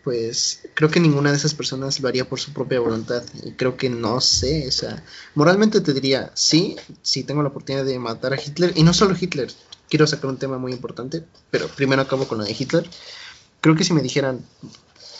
[0.02, 3.22] pues creo que ninguna de esas personas lo haría por su propia voluntad.
[3.44, 5.04] Y creo que no sé, o sea,
[5.34, 9.16] moralmente te diría, sí, si tengo la oportunidad de matar a Hitler, y no solo
[9.18, 9.52] Hitler,
[9.88, 12.88] quiero sacar un tema muy importante, pero primero acabo con lo de Hitler.
[13.60, 14.44] Creo que si me dijeran,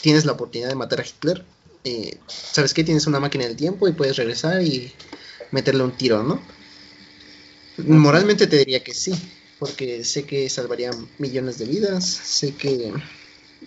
[0.00, 1.44] tienes la oportunidad de matar a Hitler,
[1.84, 2.84] eh, ¿sabes qué?
[2.84, 4.92] Tienes una máquina del tiempo y puedes regresar y
[5.50, 6.40] meterle un tiro, ¿no?
[7.78, 9.12] Moralmente te diría que sí,
[9.62, 12.92] porque sé que salvaría millones de vidas, sé que,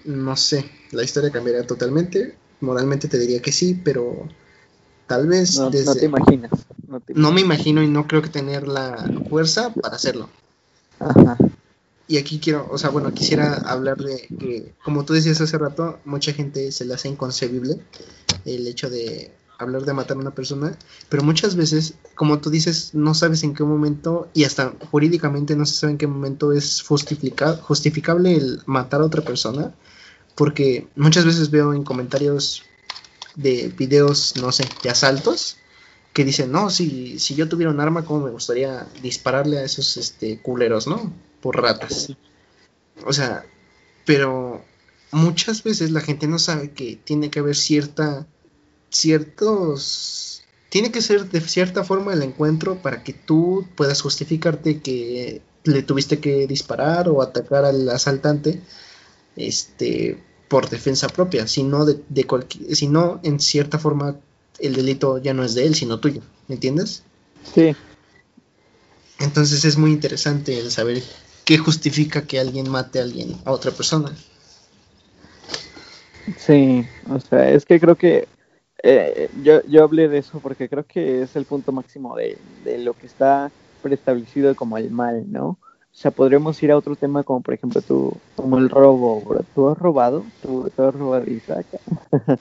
[0.03, 2.36] no sé, la historia cambiaría totalmente.
[2.60, 4.27] Moralmente te diría que sí, pero
[5.08, 5.58] tal vez...
[5.58, 6.51] No, te imaginas.
[7.08, 10.29] No, me imagino y no creo que tener la fuerza para hacerlo.
[12.10, 15.99] Y aquí quiero, o sea, bueno, quisiera hablar de que, como tú decías hace rato,
[16.03, 17.79] mucha gente se le hace inconcebible
[18.43, 20.78] el hecho de hablar de matar a una persona,
[21.10, 25.65] pero muchas veces, como tú dices, no sabes en qué momento y hasta jurídicamente no
[25.65, 29.74] se sabe en qué momento es justificable el matar a otra persona,
[30.36, 32.63] porque muchas veces veo en comentarios
[33.36, 35.58] de videos, no sé, de asaltos,
[36.13, 39.98] que dicen, no, si, si yo tuviera un arma, ¿cómo me gustaría dispararle a esos
[39.98, 41.13] este, culeros, ¿no?
[41.41, 42.13] Por ratas.
[43.06, 43.46] O sea,
[44.06, 44.63] pero
[45.12, 48.28] muchas veces la gente no sabe que tiene que haber cierta
[48.95, 50.43] ciertos...
[50.69, 55.84] Tiene que ser de cierta forma el encuentro para que tú puedas justificarte que le
[55.84, 58.62] tuviste que disparar o atacar al asaltante
[59.36, 62.63] este por defensa propia, si no de, cualquier,
[63.23, 64.17] en cierta forma
[64.60, 67.03] el delito ya no es de él, sino tuyo, ¿me entiendes?
[67.53, 67.75] Sí.
[69.19, 71.01] Entonces es muy interesante el saber
[71.45, 74.15] qué justifica que alguien mate a alguien, a otra persona.
[76.38, 78.27] Sí, o sea, es que creo que
[78.88, 82.38] eh, yo, yo hablé de eso porque creo que es el punto máximo de,
[82.78, 85.48] lo que está preestablecido como el mal, ¿no?
[85.48, 89.69] O sea, podríamos ir a otro tema como por ejemplo tú, como el robo, ¿Tú
[89.69, 90.24] has robado?
[90.43, 91.65] ¿Tú, has robado Isaac?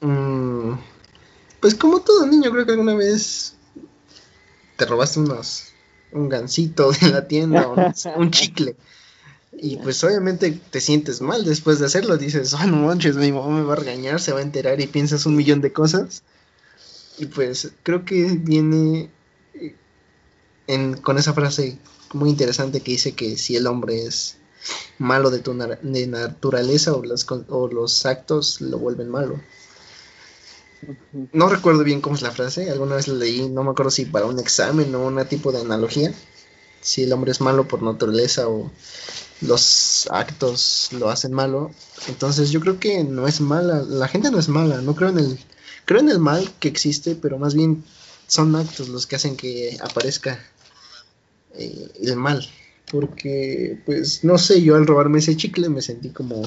[0.00, 0.72] mm,
[1.60, 3.54] pues como todo niño, creo que alguna vez
[4.76, 5.74] te robaste unos
[6.12, 7.74] un gansito de la tienda o
[8.18, 8.76] un chicle.
[9.52, 12.16] Y pues obviamente te sientes mal después de hacerlo.
[12.16, 14.86] Dices, oh, no manches, mi mamá me va a regañar, se va a enterar y
[14.86, 16.22] piensas un millón de cosas.
[17.18, 19.10] Y pues creo que viene
[19.54, 19.76] eh,
[20.66, 21.78] en, con esa frase
[22.14, 24.36] muy interesante que dice que si el hombre es
[24.98, 27.02] malo de, tu de naturaleza o,
[27.48, 29.40] o los actos lo vuelven malo.
[31.32, 34.04] No recuerdo bien cómo es la frase, alguna vez la leí, no me acuerdo si
[34.04, 36.12] para un examen o un tipo de analogía,
[36.80, 38.70] si el hombre es malo por naturaleza o
[39.42, 41.70] los actos lo hacen malo.
[42.08, 45.18] Entonces yo creo que no es mala, la gente no es mala, no creo en
[45.18, 45.38] el
[45.84, 47.84] creo en el mal que existe, pero más bien
[48.26, 50.38] son actos los que hacen que aparezca
[51.54, 52.48] eh, el mal.
[52.90, 56.42] Porque, pues, no sé, yo al robarme ese chicle me sentí como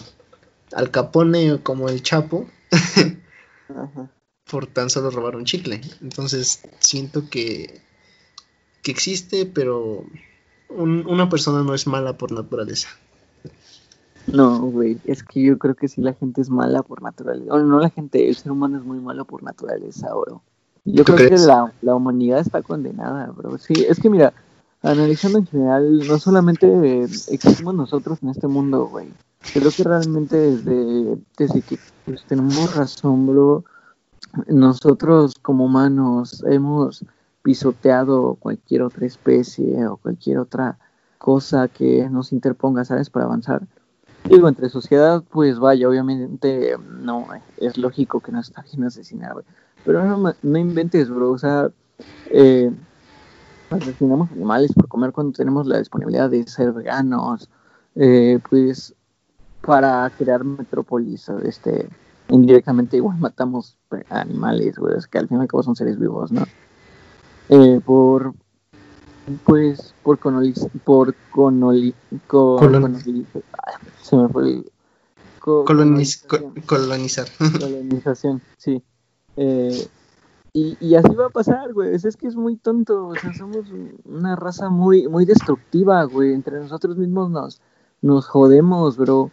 [0.73, 2.47] al capone o como el chapo.
[4.45, 5.81] por tan solo robar un chicle.
[6.01, 7.81] Entonces siento que,
[8.81, 10.05] que existe, pero
[10.69, 12.89] una persona no es mala por naturaleza.
[14.27, 17.53] No, güey, es que yo creo que sí la gente es mala por naturaleza.
[17.53, 20.41] O no la gente, el ser humano es muy malo por naturaleza, bro.
[20.83, 23.57] Yo creo que la, la, humanidad está condenada, bro.
[23.57, 24.33] Sí, es que mira,
[24.81, 29.07] analizando en general, no solamente existimos nosotros en este mundo, güey.
[29.53, 33.63] Creo que realmente desde, desde que pues, tenemos razón, bro,
[34.47, 37.05] nosotros como humanos hemos
[37.45, 40.79] pisoteado cualquier otra especie o cualquier otra
[41.19, 43.11] cosa que nos interponga, ¿sabes?
[43.11, 43.61] Para avanzar.
[44.27, 47.27] Digo, entre sociedad, pues vaya, obviamente no,
[47.57, 49.45] es lógico que no está bien asesinar, güey.
[49.85, 51.69] Pero no, no inventes, bro, o sea,
[52.31, 52.71] eh,
[53.69, 57.47] asesinamos animales por comer cuando tenemos la disponibilidad de ser veganos,
[57.93, 58.95] eh, pues
[59.61, 61.87] para crear metrópolis, este,
[62.29, 63.77] indirectamente igual matamos
[64.09, 66.41] animales, güey, es que al fin y al cabo son seres vivos, ¿no?
[67.49, 68.33] Eh, por
[69.43, 71.93] pues por colonizar por colonizar
[74.01, 74.71] se me fue el,
[75.39, 76.53] colonización.
[76.67, 78.83] colonización sí
[79.37, 79.87] eh,
[80.53, 83.65] y, y, así va a pasar güey es, que es muy tonto o sea somos
[84.05, 87.61] una raza muy muy destructiva güey entre nosotros mismos nos
[88.01, 89.31] nos jodemos bro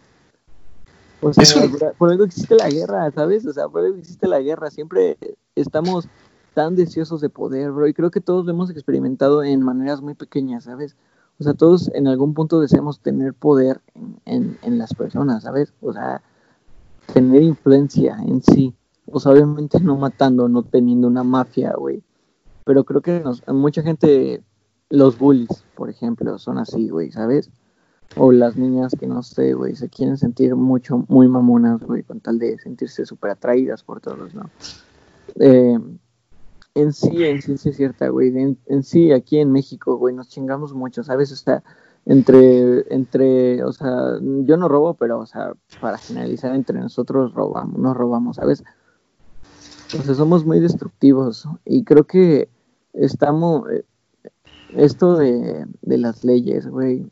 [1.23, 3.45] o sea, por algo existe la guerra, ¿sabes?
[3.45, 4.69] O sea, por algo existe la guerra.
[4.69, 5.17] Siempre
[5.55, 6.09] estamos
[6.53, 7.87] tan deseosos de poder, bro.
[7.87, 10.95] Y creo que todos lo hemos experimentado en maneras muy pequeñas, ¿sabes?
[11.39, 13.81] O sea, todos en algún punto deseamos tener poder
[14.25, 15.73] en, en, las personas, ¿sabes?
[15.81, 16.21] O sea,
[17.13, 18.75] tener influencia en sí.
[19.07, 22.03] O sea, obviamente no matando, no teniendo una mafia, güey.
[22.65, 24.43] Pero creo que mucha gente,
[24.89, 27.49] los bullies, por ejemplo, son así, güey, ¿sabes?
[28.15, 32.19] O las niñas que no sé, güey, se quieren sentir mucho, muy mamonas, güey, con
[32.19, 34.49] tal de sentirse súper atraídas por todos, ¿no?
[35.39, 35.79] Eh,
[36.75, 38.33] en sí, en sí, es cierta, güey.
[38.67, 41.31] En, sí, aquí en México, güey, nos chingamos mucho, ¿sabes?
[41.31, 41.63] O sea,
[42.05, 47.79] entre, entre, o sea, yo no robo, pero, o sea, para generalizar, entre nosotros robamos,
[47.79, 48.63] nos robamos, ¿sabes?
[49.91, 52.49] Entonces somos muy destructivos y creo que
[52.93, 53.85] estamos, eh,
[54.75, 57.05] esto de, de las leyes, güey,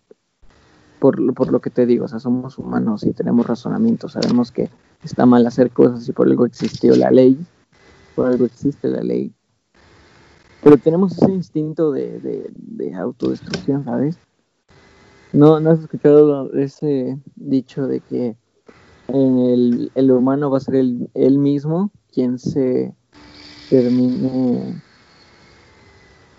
[0.99, 4.69] por, por, lo que te digo, o sea, somos humanos y tenemos razonamiento, sabemos que
[5.03, 7.37] está mal hacer cosas y por algo existió la ley,
[8.15, 9.31] por algo existe la ley.
[10.63, 12.19] Pero tenemos ese instinto de,
[12.53, 14.17] de, autodestrucción, ¿sabes?
[15.33, 18.35] ¿No, ¿No has escuchado ese dicho de que
[19.07, 22.93] el, el humano va a ser el, él mismo quien se
[23.69, 24.81] termine,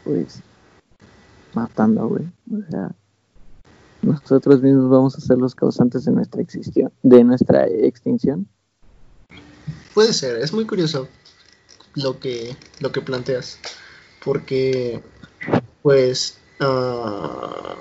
[0.05, 0.41] pues,
[1.55, 2.27] matando, güey?
[2.53, 2.95] O sea,
[4.03, 8.47] nosotros mismos vamos a ser los causantes de nuestra extinción, de nuestra extinción.
[9.95, 11.09] Puede ser, es muy curioso
[11.95, 13.59] lo que lo que planteas,
[14.25, 15.03] porque
[15.83, 17.77] pues ah,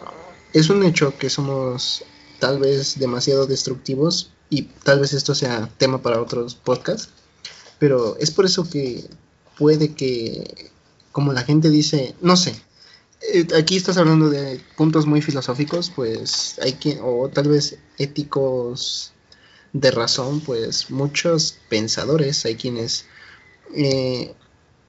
[0.54, 2.04] es un hecho que somos
[2.40, 7.10] tal vez demasiado destructivos y tal vez esto sea tema para otros podcasts,
[7.80, 9.06] pero es por eso que
[9.58, 10.72] puede que
[11.12, 12.56] como la gente dice, no sé,
[13.34, 19.14] eh, aquí estás hablando de puntos muy filosóficos, pues hay que, o tal vez éticos
[19.74, 23.06] de razón, pues muchos pensadores, hay quienes
[23.76, 24.34] eh,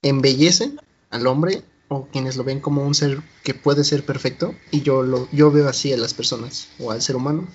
[0.01, 0.79] embellecen
[1.13, 5.03] al hombre o quienes lo ven como un ser que puede ser perfecto y yo
[5.03, 7.47] lo yo veo así a las personas o al ser humano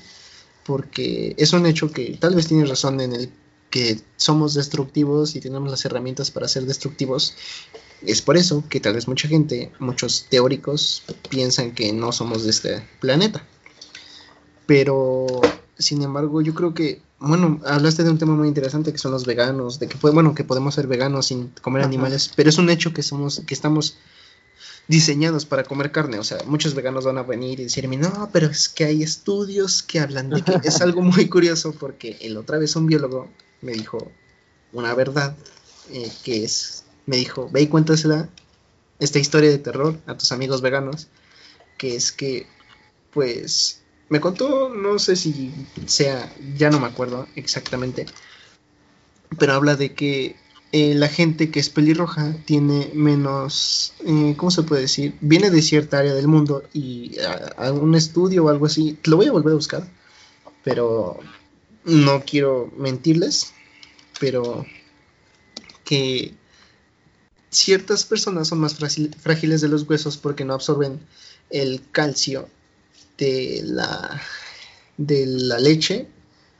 [0.65, 3.31] porque es un hecho que tal vez tiene razón en el
[3.71, 7.35] que somos destructivos y tenemos las herramientas para ser destructivos
[8.03, 12.51] es por eso que tal vez mucha gente, muchos teóricos, piensan que no somos de
[12.51, 13.45] este planeta.
[14.67, 15.27] Pero,
[15.79, 19.27] sin embargo, yo creo que, bueno, hablaste de un tema muy interesante que son los
[19.27, 22.93] veganos, de que, bueno, que podemos ser veganos sin comer animales, pero es un hecho
[22.93, 23.97] que somos, que estamos
[24.87, 26.19] diseñados para comer carne.
[26.19, 29.83] O sea, muchos veganos van a venir y decirme, no, pero es que hay estudios
[29.83, 33.29] que hablan de que es algo muy curioso porque el otra vez un biólogo
[33.61, 34.11] me dijo
[34.73, 35.37] una verdad
[35.91, 38.29] eh, que es, me dijo, ve y cuéntasela
[38.99, 41.09] esta historia de terror a tus amigos veganos,
[41.77, 42.47] que es que,
[43.13, 45.53] pues, me contó, no sé si
[45.87, 48.07] sea, ya no me acuerdo exactamente,
[49.39, 50.37] pero habla de que
[50.73, 55.15] eh, la gente que es pelirroja tiene menos, eh, ¿cómo se puede decir?
[55.21, 57.17] Viene de cierta área del mundo y
[57.57, 59.89] a, un estudio o algo así, lo voy a volver a buscar,
[60.65, 61.19] pero
[61.85, 63.53] no quiero mentirles,
[64.21, 64.67] pero
[65.85, 66.35] que
[67.51, 71.01] ciertas personas son más frágiles de los huesos porque no absorben
[71.51, 72.49] el calcio
[73.19, 74.21] de la,
[74.97, 76.09] de la leche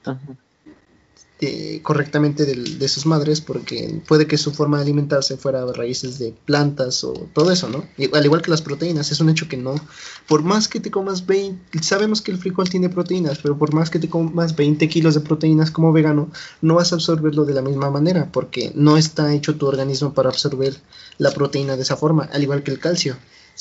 [0.05, 0.21] Ajá
[1.83, 7.05] correctamente de, sus madres porque puede que su forma de alimentarse fuera raíces de plantas
[7.05, 7.85] o todo eso, ¿no?
[8.13, 9.77] al igual que las proteínas, es un hecho que no,
[10.27, 13.89] por más que te comas 20, sabemos que el frijol tiene proteínas, pero por más
[13.89, 16.31] que te comas 20 kilos de proteínas como vegano,
[16.61, 20.31] no vas a absorberlo de la misma manera porque no está hecho tu organismo para
[20.31, 20.77] absorber
[21.19, 23.17] la proteína de esa forma, al igual que el calcio.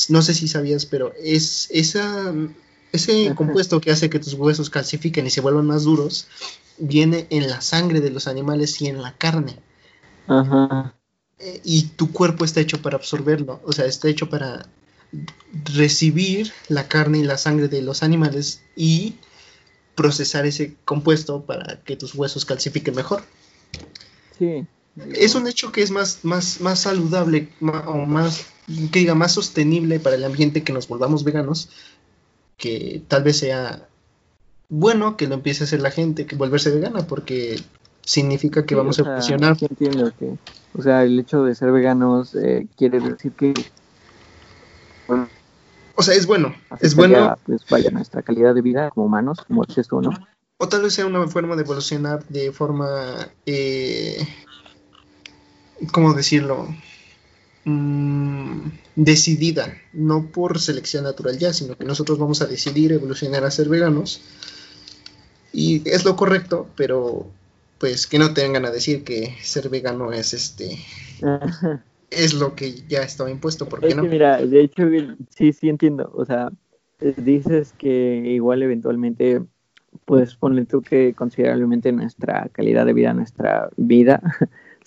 [0.09, 2.33] No sé si sabías, pero es esa
[2.91, 6.27] ese compuesto que hace que tus huesos calcifiquen y se vuelvan más duros
[6.77, 9.57] viene en la sangre de los animales y en la carne.
[10.27, 10.93] Ajá.
[11.39, 14.67] Eh, y tu cuerpo está hecho para absorberlo, o sea, está hecho para
[15.73, 19.15] recibir la carne y la sangre de los animales y
[19.95, 23.23] procesar ese compuesto para que tus huesos calcifiquen mejor.
[24.37, 24.65] Sí.
[25.13, 28.47] Es un hecho que es más, más, más saludable o más,
[28.91, 31.69] que diga, más sostenible para el ambiente que nos volvamos veganos,
[32.57, 33.87] que tal vez sea
[34.69, 37.61] bueno que lo empiece a hacer la gente, que volverse vegana, porque
[38.01, 39.55] significa que vamos a funcionar.
[39.61, 40.37] entiendo que,
[40.77, 43.53] o sea, el hecho de ser veganos eh, quiere decir que...
[45.95, 47.37] o sea, es bueno, es bueno.
[47.45, 50.11] Pues vaya, nuestra calidad de vida como humanos, como es esto, ¿no?
[50.57, 54.27] O tal vez sea una forma de evolucionar de forma, eh,
[55.91, 56.67] ¿cómo decirlo?
[57.69, 63.51] Mm, decidida, no por selección natural ya, sino que nosotros vamos a decidir evolucionar a
[63.51, 64.21] ser veganos.
[65.51, 67.27] Y es lo correcto, pero
[67.77, 70.77] pues que no tengan a decir que ser vegano es este
[72.09, 74.03] es lo que ya estaba impuesto, ¿por qué no?
[74.03, 74.83] mira, de hecho
[75.29, 76.49] sí sí entiendo, o sea,
[77.17, 79.41] dices que igual eventualmente
[80.05, 84.21] pues ponle tú que considerablemente nuestra calidad de vida, nuestra vida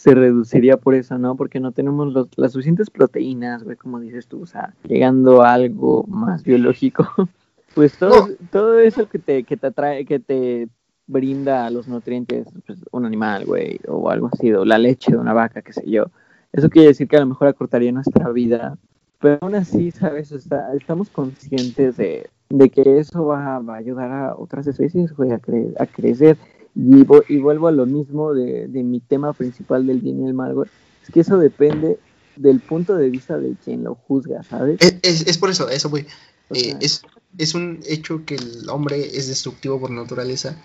[0.01, 1.36] se reduciría por eso, ¿no?
[1.36, 5.53] Porque no tenemos los, las suficientes proteínas, güey, como dices tú, o sea, llegando a
[5.53, 7.07] algo más biológico,
[7.74, 10.68] pues todo, todo eso que te, que te atrae, que te
[11.07, 15.34] brinda los nutrientes, pues, un animal, güey, o algo así, o la leche de una
[15.34, 16.07] vaca, qué sé yo,
[16.51, 18.78] eso quiere decir que a lo mejor acortaría nuestra vida,
[19.18, 20.32] pero aún así, ¿sabes?
[20.32, 25.40] estamos conscientes de, de que eso va, va, a ayudar a otras especies, güey, a,
[25.78, 26.38] a crecer
[26.75, 30.55] y, y, vuelvo a lo mismo de, mi tema principal del bien y el mal,
[30.55, 30.68] güey.
[31.03, 31.99] Es que eso depende
[32.37, 34.79] del punto de vista de quien lo juzga, ¿sabes?
[35.03, 36.07] Es, por eso, eso güey.
[36.53, 37.03] Eh, es,
[37.39, 40.57] es un hecho que el hombre es destructivo por naturaleza,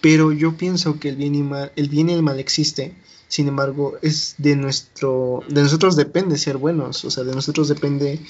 [0.00, 2.94] pero yo pienso que el bien y, mal, el bien y el mal existe,
[3.28, 8.20] sin embargo, es de nuestro, de nosotros depende ser buenos, o sea, de nosotros depende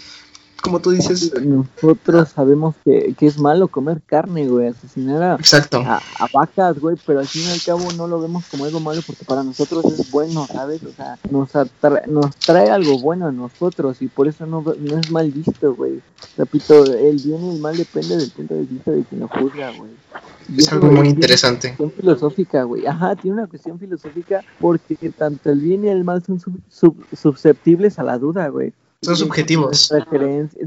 [0.65, 1.33] como tú dices.
[1.43, 5.83] Nosotros sabemos que, es malo comer carne, güey, asesinar a, Exacto.
[5.87, 6.01] A,
[6.33, 9.25] vacas, güey, pero al fin y al cabo no lo vemos como algo malo porque
[9.25, 10.83] para nosotros es bueno, ¿sabes?
[10.83, 11.51] O sea, nos,
[12.09, 16.01] nos trae algo bueno a nosotros y por eso no, no es mal visto, güey.
[16.37, 19.71] Repito, el bien y el mal depende del punto de vista de quien lo juzga,
[19.77, 19.91] güey.
[20.57, 21.69] Es algo muy interesante.
[21.69, 22.87] Una cuestión filosófica, güey.
[22.87, 26.41] Ajá, tiene una cuestión filosófica porque tanto el bien y el mal son
[27.13, 28.73] susceptibles a la duda, güey.
[29.05, 29.93] Son subjetivos.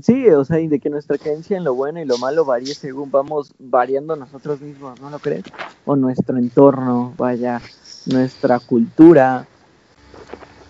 [0.01, 2.75] sí, o sea, y de que nuestra creencia en lo bueno y lo malo varíe
[2.75, 5.43] según vamos variando nosotros mismos, ¿no lo crees?
[5.85, 7.61] O nuestro entorno, vaya,
[8.05, 9.47] nuestra cultura.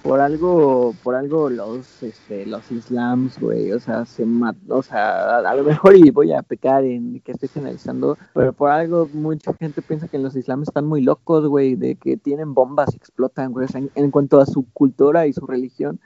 [0.02, 4.26] Por algo, por algo los, este, los islams, güey, o sea, se
[4.70, 8.72] o sea, a, lo mejor y voy a pecar en que estoy generalizando, pero por
[8.72, 12.94] algo mucha gente piensa que los islams están muy locos, güey, de que tienen bombas
[12.94, 16.00] y explotan, güey, en cuanto a su cultura y su religión,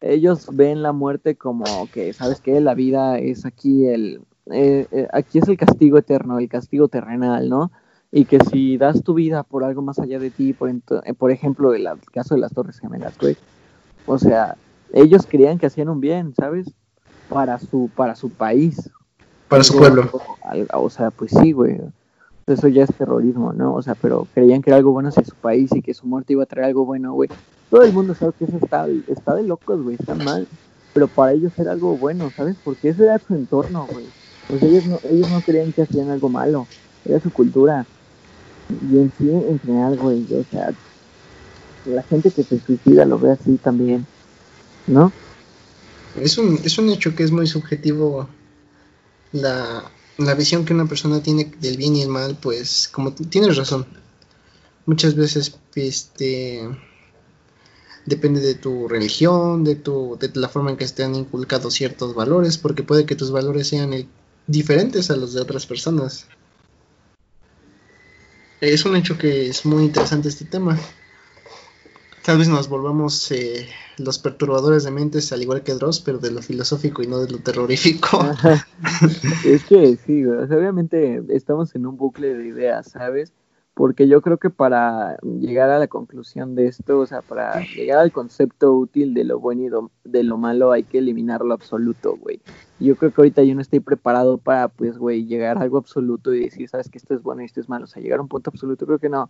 [0.00, 2.60] ellos ven la muerte como que, ¿sabes qué?
[2.60, 4.20] La vida es aquí el,
[4.50, 7.70] eh, eh, aquí es el castigo eterno, el castigo terrenal, ¿no?
[8.12, 11.30] Y que si das tu vida por algo más allá de ti, por, eh, por
[11.30, 13.36] ejemplo, el, caso de las Torres Gemelas, güey,
[14.06, 14.56] o sea,
[14.92, 16.66] ellos creían que hacían un bien, ¿sabes?
[17.28, 18.90] Para su, para su país.
[19.48, 20.08] Para su pueblo.
[20.74, 21.80] O sea, pues sí, güey.
[22.46, 23.74] Eso ya es terrorismo, ¿no?
[23.74, 26.34] O sea, pero creían que era algo bueno hacia su país y que su muerte
[26.34, 27.28] iba a traer algo bueno, güey
[27.70, 30.46] todo el mundo sabe que eso está, está de locos, güey, está mal.
[30.92, 32.56] pero para ellos era algo bueno, ¿sabes?
[32.64, 34.06] Porque ese era su entorno, güey.
[34.48, 36.66] Pues ellos no, ellos no creían que hacían algo malo,
[37.04, 37.84] era su cultura.
[38.90, 40.72] Y en sí, en general, güey, o sea,
[41.86, 44.06] la gente que se suicida lo ve así también,
[44.86, 45.12] ¿no?
[46.20, 48.28] Es un, es un hecho que es muy subjetivo
[49.32, 49.84] la,
[50.18, 53.86] la visión que una persona tiene del bien y el mal, pues como tienes razón,
[54.86, 56.68] muchas veces este
[58.06, 62.14] depende de tu religión, de tu de la forma en que te han inculcado ciertos
[62.14, 63.92] valores, porque puede que tus valores sean
[64.46, 66.26] diferentes a los de otras personas.
[68.60, 70.78] Es un hecho que es muy interesante este tema.
[72.24, 76.30] Tal vez nos volvamos eh, los perturbadores de mentes, al igual que Dross, pero de
[76.30, 78.18] lo filosófico y no de lo terrorífico.
[79.44, 83.32] es que sí, obviamente estamos en un bucle de ideas, ¿sabes?
[83.76, 87.98] Porque yo creo que para llegar a la conclusión de esto, o sea, para llegar
[87.98, 92.16] al concepto útil de lo bueno y de lo malo, hay que eliminar lo absoluto,
[92.16, 92.40] güey.
[92.80, 96.32] Yo creo que ahorita yo no estoy preparado para, pues, güey, llegar a algo absoluto
[96.32, 97.84] y decir, sabes que esto es bueno y esto es malo.
[97.84, 99.28] O sea, llegar a un punto absoluto, creo que no.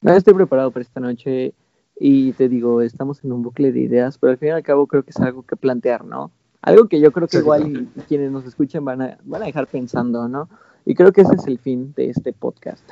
[0.00, 1.52] No estoy preparado para esta noche
[1.98, 4.86] y te digo, estamos en un bucle de ideas, pero al fin y al cabo
[4.86, 6.30] creo que es algo que plantear, ¿no?
[6.62, 10.28] Algo que yo creo que igual quienes nos escuchen van a, van a dejar pensando,
[10.28, 10.48] ¿no?
[10.84, 12.88] Y creo que ese es el fin de este podcast.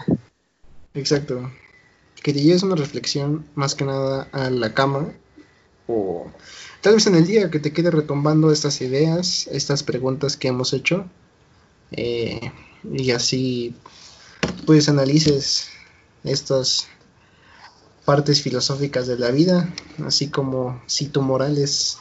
[0.96, 1.52] Exacto.
[2.22, 5.12] Que te lleves una reflexión más que nada a la cama
[5.86, 6.26] o
[6.80, 10.72] tal vez en el día que te quede retumbando estas ideas, estas preguntas que hemos
[10.72, 11.08] hecho
[11.92, 12.50] eh,
[12.92, 13.76] y así
[14.64, 15.68] pues analices
[16.24, 16.88] estas
[18.04, 19.72] partes filosóficas de la vida,
[20.04, 21.98] así como si tu moral es,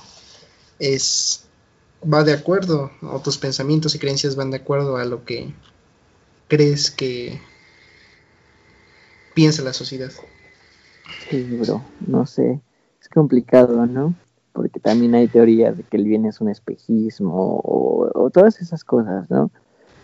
[2.01, 5.53] va de acuerdo o tus pensamientos y creencias van de acuerdo a lo que
[6.47, 7.41] crees que
[9.35, 10.11] piensa la sociedad.
[11.29, 12.59] Sí, bro, no sé,
[12.99, 14.15] es complicado, ¿no?
[14.53, 18.83] Porque también hay teorías de que el bien es un espejismo o, o todas esas
[18.83, 19.51] cosas, ¿no?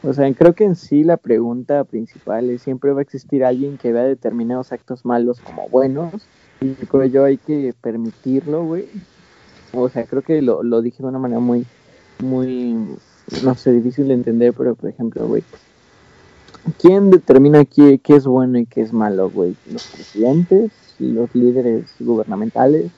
[0.03, 3.77] O sea, creo que en sí la pregunta principal es siempre va a existir alguien
[3.77, 6.13] que vea determinados actos malos como buenos.
[6.59, 8.88] Y creo yo hay que permitirlo, güey.
[9.73, 11.65] O sea, creo que lo, lo dije de una manera muy,
[12.19, 12.75] muy,
[13.43, 15.43] no sé, difícil de entender, pero por ejemplo, güey.
[16.80, 19.56] ¿Quién determina qué, qué es bueno y qué es malo, güey?
[19.72, 20.72] ¿Los presidentes?
[20.99, 22.91] ¿Los líderes gubernamentales?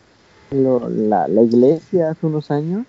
[0.52, 2.86] Lo, la, ¿La iglesia hace unos años?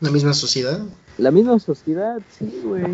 [0.00, 0.80] ¿La misma sociedad?
[1.18, 2.84] La misma sociedad, sí, güey.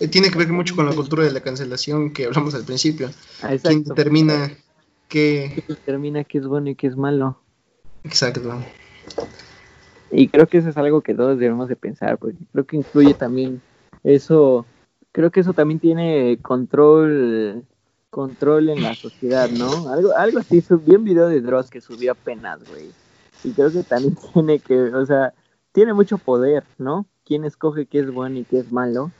[0.00, 3.10] Eh, tiene que ver mucho con la cultura de la cancelación que hablamos al principio.
[3.42, 4.50] Ah, ¿Quién determina
[5.08, 5.62] qué...
[5.68, 7.38] determina qué es bueno y qué es malo?
[8.02, 8.40] Exacto.
[10.10, 13.14] Y creo que eso es algo que todos debemos de pensar, porque creo que incluye
[13.14, 13.60] también
[14.04, 14.64] eso,
[15.14, 17.64] creo que eso también tiene control
[18.10, 19.88] control en la sociedad, ¿no?
[19.92, 22.90] Algo, algo así, subí un video de Dross que subió apenas, güey.
[23.42, 25.34] Y creo que también tiene que, o sea,
[25.72, 27.06] tiene mucho poder, ¿no?
[27.24, 29.10] ¿Quién escoge qué es bueno y qué es malo?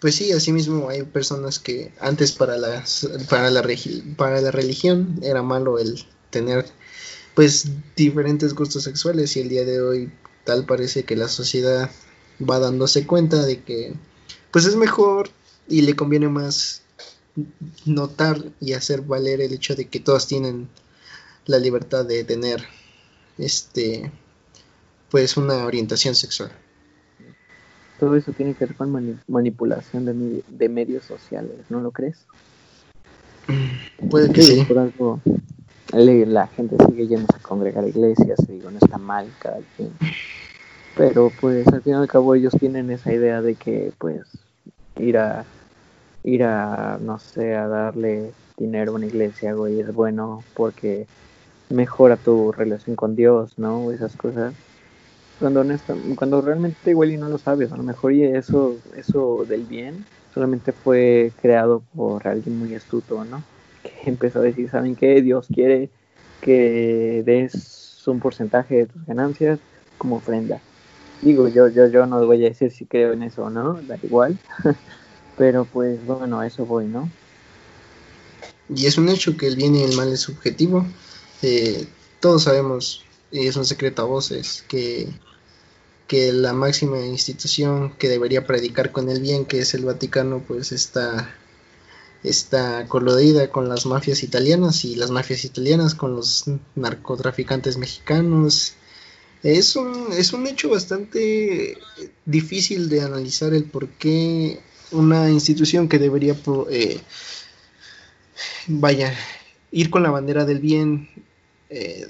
[0.00, 2.84] Pues sí, asimismo hay personas que antes para la,
[3.28, 3.62] para la,
[4.16, 6.66] para la religión era malo el tener
[7.34, 10.12] pues diferentes gustos sexuales y el día de hoy
[10.44, 11.90] tal parece que la sociedad
[12.40, 13.94] va dándose cuenta de que
[14.52, 15.30] pues es mejor
[15.68, 16.82] y le conviene más
[17.84, 20.68] notar y hacer valer el hecho de que todos tienen
[21.46, 22.62] la libertad de tener
[23.38, 24.12] este
[25.10, 26.52] pues una orientación sexual
[28.02, 32.26] todo eso tiene que ver con manipulación de, medios sociales, ¿no lo crees?
[33.46, 34.64] Mm, puede que sí.
[34.64, 35.20] Por algo
[35.92, 39.92] la gente sigue yendo a congregar a iglesias, digo, no está mal cada quien.
[41.08, 44.22] Pero pues al fin y al cabo ellos tienen esa idea de que pues
[44.98, 45.44] ir a
[46.22, 51.08] ir a no sé a darle dinero a una iglesia güey es bueno porque
[51.70, 54.54] mejora tu relación con Dios no esas cosas
[55.40, 55.64] cuando
[56.14, 60.06] cuando realmente igual y no lo sabes, a lo mejor y eso, eso del bien
[60.32, 63.42] solamente fue creado por alguien muy astuto, ¿no?
[63.82, 65.20] Que empezó a decir, ¿saben qué?
[65.20, 65.90] Dios quiere
[66.40, 69.58] que des un porcentaje de tus ganancias
[69.98, 70.60] como ofrenda.
[71.22, 73.98] Digo, yo, yo, yo no voy a decir si creo en eso o no, da
[74.02, 74.38] igual.
[75.38, 77.08] Pero pues bueno, a eso voy, ¿no?
[78.68, 80.84] Y es un hecho que el bien y el mal es subjetivo.
[81.42, 81.86] Eh,
[82.20, 85.08] todos sabemos, y es un secreto a voces, que
[86.12, 90.70] que la máxima institución que debería predicar con el bien, que es el Vaticano, pues
[90.70, 91.34] está,
[92.22, 96.44] está colodida con las mafias italianas y las mafias italianas con los
[96.74, 98.74] narcotraficantes mexicanos.
[99.42, 101.76] Es un, es un hecho bastante
[102.24, 104.60] difícil de analizar el por qué
[104.92, 106.36] una institución que debería,
[106.70, 107.00] eh,
[108.68, 109.14] vaya,
[109.72, 111.08] ir con la bandera del bien,
[111.70, 112.08] eh,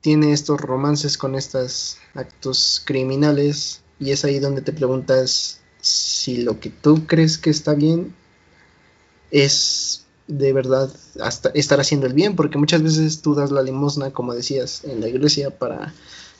[0.00, 6.60] tiene estos romances con estos actos criminales y es ahí donde te preguntas si lo
[6.60, 8.14] que tú crees que está bien
[9.30, 14.12] es de verdad hasta estar haciendo el bien, porque muchas veces tú das la limosna,
[14.12, 15.92] como decías, en la iglesia para...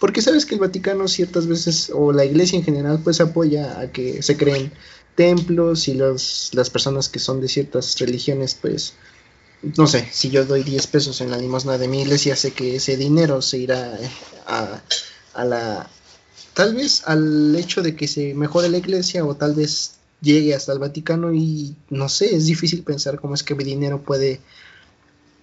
[0.02, 3.92] Porque sabes que el Vaticano ciertas veces, o la iglesia en general, pues apoya a
[3.92, 4.72] que se creen
[5.14, 8.94] templos y los, las personas que son de ciertas religiones, pues,
[9.62, 12.74] no sé, si yo doy 10 pesos en la limosna de mi iglesia, sé que
[12.74, 13.96] ese dinero se irá
[14.48, 14.82] a,
[15.34, 15.88] a la...
[16.52, 20.72] Tal vez al hecho de que se mejore la iglesia o tal vez llegue hasta
[20.72, 24.40] el Vaticano y no sé, es difícil pensar cómo es que mi dinero puede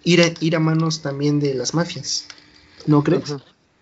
[0.04, 2.26] ir a, ir a manos también de las mafias.
[2.88, 3.24] ¿No crees?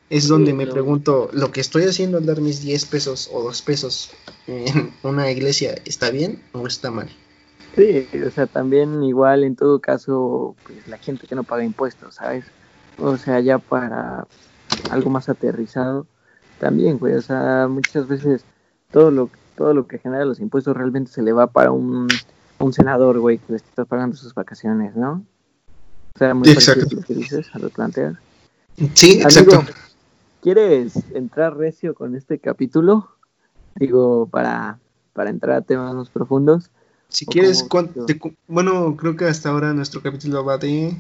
[0.10, 3.62] Es donde me pregunto, ¿lo que estoy haciendo al dar mis 10 pesos o 2
[3.64, 4.12] pesos
[4.48, 7.10] en una iglesia está bien o está mal?
[7.76, 12.16] Sí, o sea, también igual en todo caso, pues la gente que no paga impuestos,
[12.16, 12.46] ¿sabes?
[12.98, 14.26] O sea, ya para
[14.90, 16.08] algo más aterrizado,
[16.60, 18.44] también, güey, o sea, muchas veces
[18.92, 22.08] todo lo todo lo que genera los impuestos realmente se le va para un,
[22.60, 25.26] un senador, güey, que le está pagando sus vacaciones, ¿no?
[26.16, 26.86] O sea, muy exacto.
[26.96, 28.20] lo que dices, a lo plantear.
[28.94, 29.66] Sí, exacto.
[30.42, 33.10] ¿Quieres entrar recio con este capítulo?
[33.76, 34.80] Digo, para,
[35.14, 36.72] para entrar a temas más profundos.
[37.10, 37.66] Si quieres,
[38.48, 40.96] bueno, creo que hasta ahora nuestro capítulo va de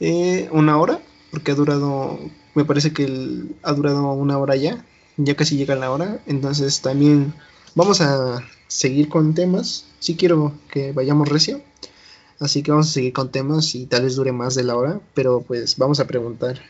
[0.00, 1.00] eh, una hora,
[1.30, 2.18] porque ha durado,
[2.54, 4.84] me parece que ha durado una hora ya,
[5.16, 7.34] ya casi llega la hora, entonces también
[7.78, 9.84] Vamos a seguir con temas.
[10.00, 11.60] Sí quiero que vayamos recio.
[12.40, 15.00] Así que vamos a seguir con temas y tal vez dure más de la hora.
[15.14, 16.60] Pero pues vamos a preguntar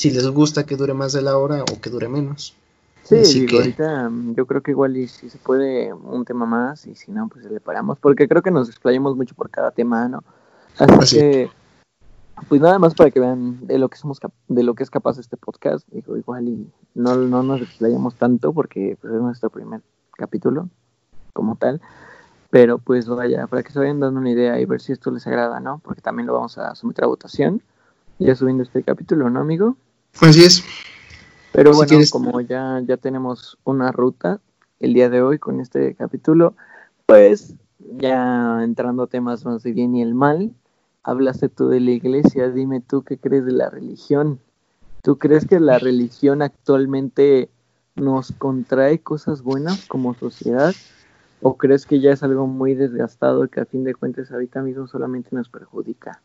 [0.00, 2.56] si les gusta que dure más de la hora o que dure menos.
[3.02, 6.94] Sí, ahorita mm, yo creo que igual y si se puede un tema más y
[6.94, 7.98] si no, pues le paramos.
[7.98, 10.24] Porque creo que nos explayamos mucho por cada tema, ¿no?
[10.78, 11.50] Así, que,
[12.48, 15.18] pues nada más para que vean de lo que somos de lo que es capaz
[15.18, 15.86] este podcast.
[15.90, 19.82] Digo, igual y no, no nos explayamos tanto porque pues, es nuestro primer
[20.12, 20.70] capítulo
[21.34, 21.78] como tal.
[22.48, 25.26] Pero pues vaya, para que se vayan dando una idea y ver si esto les
[25.26, 25.78] agrada, ¿no?
[25.84, 27.60] Porque también lo vamos a someter a votación,
[28.18, 29.76] ya subiendo este capítulo, ¿no, amigo?
[30.20, 30.64] Así es.
[31.52, 34.40] Pero bueno, como ya, ya tenemos una ruta
[34.78, 36.54] el día de hoy con este capítulo,
[37.06, 40.52] pues ya entrando a temas más de bien y el mal,
[41.02, 44.40] hablaste tú de la iglesia, dime tú qué crees de la religión.
[45.02, 47.48] ¿Tú crees que la religión actualmente
[47.96, 50.74] nos contrae cosas buenas como sociedad?
[51.42, 54.86] ¿O crees que ya es algo muy desgastado que a fin de cuentas ahorita mismo
[54.86, 56.20] solamente nos perjudica?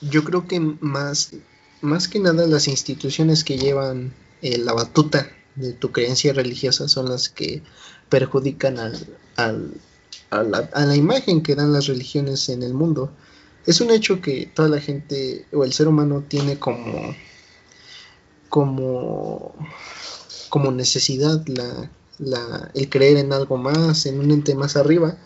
[0.00, 1.32] Yo creo que más,
[1.80, 4.12] más que nada las instituciones que llevan
[4.42, 7.62] eh, la batuta de tu creencia religiosa son las que
[8.08, 9.06] perjudican al,
[9.36, 13.12] a, la, a la imagen que dan las religiones en el mundo.
[13.66, 17.14] Es un hecho que toda la gente o el ser humano tiene como
[18.48, 19.54] como
[20.48, 25.18] como necesidad la, la, el creer en algo más, en un ente más arriba,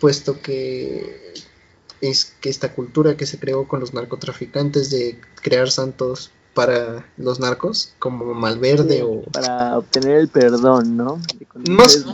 [0.00, 1.34] puesto que
[2.02, 7.40] es que esta cultura que se creó con los narcotraficantes de crear santos para los
[7.40, 9.22] narcos, como Malverde o...
[9.22, 11.18] Para obtener el perdón, ¿no?
[11.70, 12.04] Más...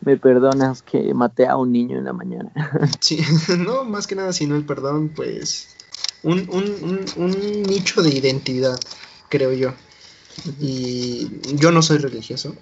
[0.00, 2.50] me perdonas que maté a un niño en la mañana.
[3.00, 3.20] sí,
[3.58, 5.68] no, más que nada, sino el perdón, pues
[6.22, 8.80] un, un, un, un nicho de identidad,
[9.28, 9.74] creo yo.
[10.58, 12.56] Y yo no soy religioso.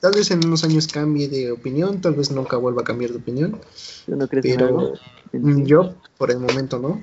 [0.00, 3.18] Tal vez en unos años cambie de opinión, tal vez nunca vuelva a cambiar de
[3.18, 3.60] opinión.
[4.06, 4.94] no crees pero
[5.32, 7.02] yo, por el momento, no.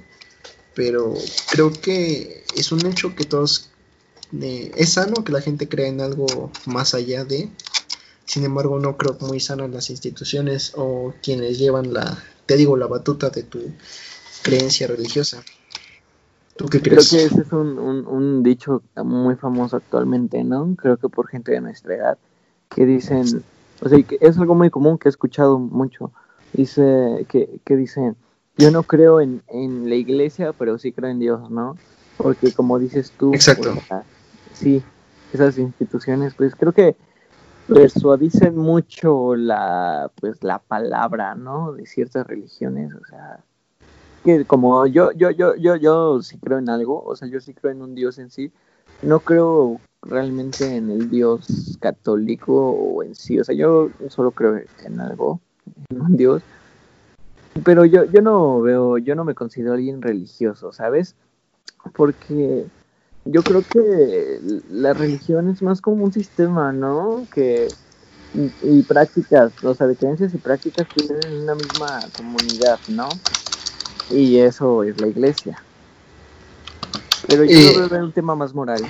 [0.76, 1.14] Pero
[1.52, 3.70] creo que es un hecho que todos.
[4.40, 7.50] Eh, es sano que la gente crea en algo más allá de.
[8.26, 12.88] Sin embargo, no creo muy sanas las instituciones o quienes llevan la, te digo, la
[12.88, 13.60] batuta de tu
[14.42, 15.44] creencia religiosa.
[16.56, 20.76] Creo que ese es un, un, dicho muy famoso actualmente, ¿no?
[20.76, 22.18] Creo que por gente de nuestra edad,
[22.74, 23.44] que dicen,
[23.82, 26.12] o sea, que es algo muy común que he escuchado mucho,
[26.54, 28.16] dice, que, que dicen,
[28.58, 31.78] yo no creo en, en la iglesia, pero sí creo en Dios, ¿no?
[32.18, 33.74] Porque como dices tú, Exacto.
[34.54, 34.84] sí,
[35.34, 36.96] esas instituciones, pues creo que
[37.68, 41.74] persuadicen mucho la, pues, la palabra, ¿no?
[41.74, 43.40] De ciertas religiones, o sea,
[44.24, 47.54] que como yo, yo, yo, yo, yo sí creo en algo, o sea, yo sí
[47.54, 48.52] creo en un Dios en sí,
[49.02, 54.60] no creo realmente en el Dios católico o en sí, o sea, yo solo creo
[54.84, 55.40] en algo,
[55.90, 56.42] en un Dios,
[57.64, 61.16] pero yo, yo no veo, yo no me considero alguien religioso, ¿sabes?
[61.94, 62.66] Porque
[63.26, 64.40] yo creo que
[64.70, 67.28] la religión es más como un sistema, ¿no?
[67.34, 67.68] Que
[68.64, 73.10] y, prácticas, o sea, de creencias y prácticas tienen una misma comunidad, ¿no?
[74.10, 75.62] Y eso es la iglesia.
[77.28, 78.82] Pero yo eh, veo un tema más moral,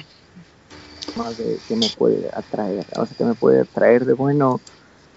[1.16, 4.62] más de que me puede atraer, o sea, que me puede atraer de bueno,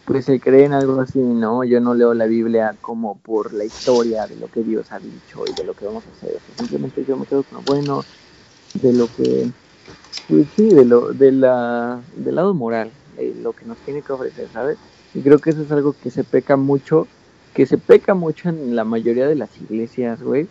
[0.04, 1.64] pues se cree en algo así, ¿no?
[1.64, 5.48] Yo no leo la Biblia como por la historia de lo que Dios ha dicho
[5.48, 6.42] y de lo que vamos a hacer.
[6.56, 8.06] Simplemente yo me quedo con lo bueno,
[8.74, 9.52] de lo que,
[10.26, 14.12] pues sí, de lo, de la, del lado moral, de lo que nos tiene que
[14.12, 14.78] ofrecer, ¿sabes?
[15.14, 17.08] Y creo que eso es algo que se peca mucho,
[17.54, 20.48] que se peca mucho en la mayoría de las iglesias, güey.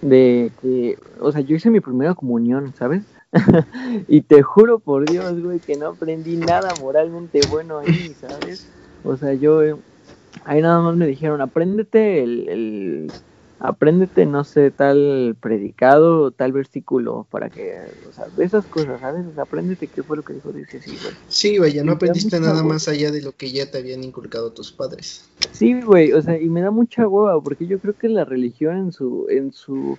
[0.00, 3.04] De que, o sea, yo hice mi primera comunión, ¿sabes?
[4.08, 8.72] y te juro por Dios, güey, que no aprendí nada moralmente bueno ahí, ¿sabes?
[9.02, 9.60] O sea, yo
[10.44, 13.12] ahí nada más me dijeron, apréndete el, el
[13.58, 19.26] apréndete, no sé, tal predicado, tal versículo, para que, o sea, de esas cosas, ¿sabes?
[19.26, 21.14] O sea, apréndete qué fue lo que dijo dice sí, güey.
[21.28, 24.72] Sí, vaya, no aprendiste nada más allá de lo que ya te habían inculcado tus
[24.72, 25.28] padres.
[25.52, 28.76] Sí, güey, o sea, y me da mucha hueva, porque yo creo que la religión
[28.78, 29.98] en su, en su,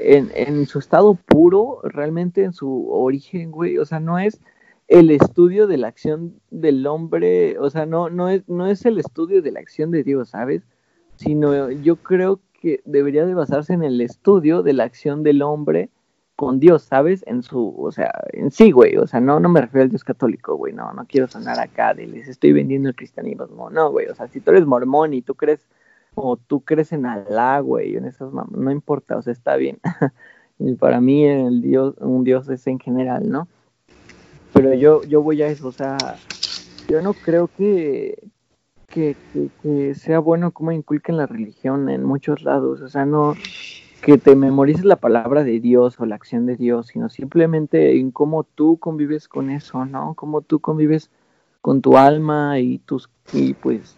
[0.00, 4.40] en, en su estado puro, realmente en su origen, güey, o sea, no es
[4.88, 8.98] el estudio de la acción del hombre, o sea, no, no es, no es el
[8.98, 10.62] estudio de la acción de Dios, ¿sabes?
[11.16, 15.90] Sino yo creo que debería de basarse en el estudio de la acción del hombre
[16.36, 17.22] con Dios, ¿sabes?
[17.26, 20.04] En su, o sea, en sí, güey, o sea, no, no me refiero al Dios
[20.04, 24.06] católico, güey, no, no quiero sonar acá de les estoy vendiendo el cristianismo, no, güey,
[24.06, 25.66] o sea, si tú eres mormón y tú crees
[26.20, 29.78] o tú crees en Alá, güey, en esas no importa, o sea, está bien.
[30.78, 33.48] para mí el Dios, un Dios es en general, ¿no?
[34.52, 35.96] Pero yo, yo voy a eso, o sea,
[36.88, 38.18] yo no creo que,
[38.88, 39.14] que,
[39.62, 43.34] que, sea bueno como inculquen la religión en muchos lados, o sea, no
[44.02, 48.12] que te memorices la palabra de Dios o la acción de Dios, sino simplemente en
[48.12, 50.14] cómo tú convives con eso, ¿no?
[50.14, 51.10] Cómo tú convives
[51.60, 53.97] con tu alma y tus y pues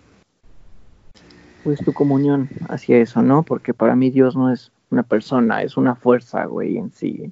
[1.63, 3.43] pues tu comunión hacia eso, ¿no?
[3.43, 7.31] Porque para mí Dios no es una persona, es una fuerza, güey, en sí.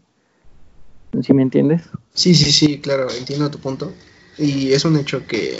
[1.22, 1.82] ¿Sí me entiendes?
[2.12, 3.92] Sí, sí, sí, claro, entiendo tu punto.
[4.36, 5.56] Y es un hecho que,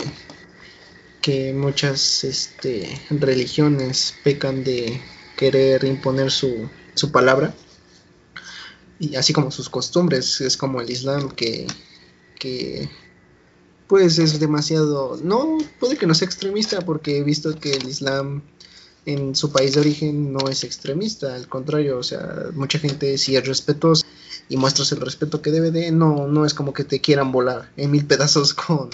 [1.21, 5.01] que muchas este, religiones pecan de
[5.35, 7.53] querer imponer su, su palabra.
[8.99, 11.65] Y así como sus costumbres, es como el Islam que,
[12.37, 12.89] que
[13.89, 18.43] pues es demasiado, no, puede que no sea extremista porque he visto que el Islam
[19.07, 23.35] en su país de origen no es extremista, al contrario, o sea, mucha gente si
[23.35, 24.05] es respetuosa
[24.47, 27.71] y muestras el respeto que debe de, no, no es como que te quieran volar
[27.77, 28.91] en mil pedazos con,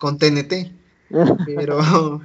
[0.00, 0.72] con TNT,
[1.46, 2.20] pero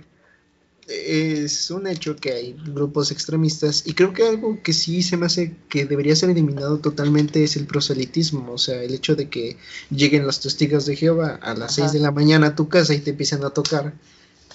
[0.91, 5.25] es un hecho que hay grupos extremistas y creo que algo que sí se me
[5.25, 9.57] hace que debería ser eliminado totalmente es el proselitismo, o sea, el hecho de que
[9.89, 12.99] lleguen los testigos de Jehová a las 6 de la mañana a tu casa y
[12.99, 13.93] te empiezan a tocar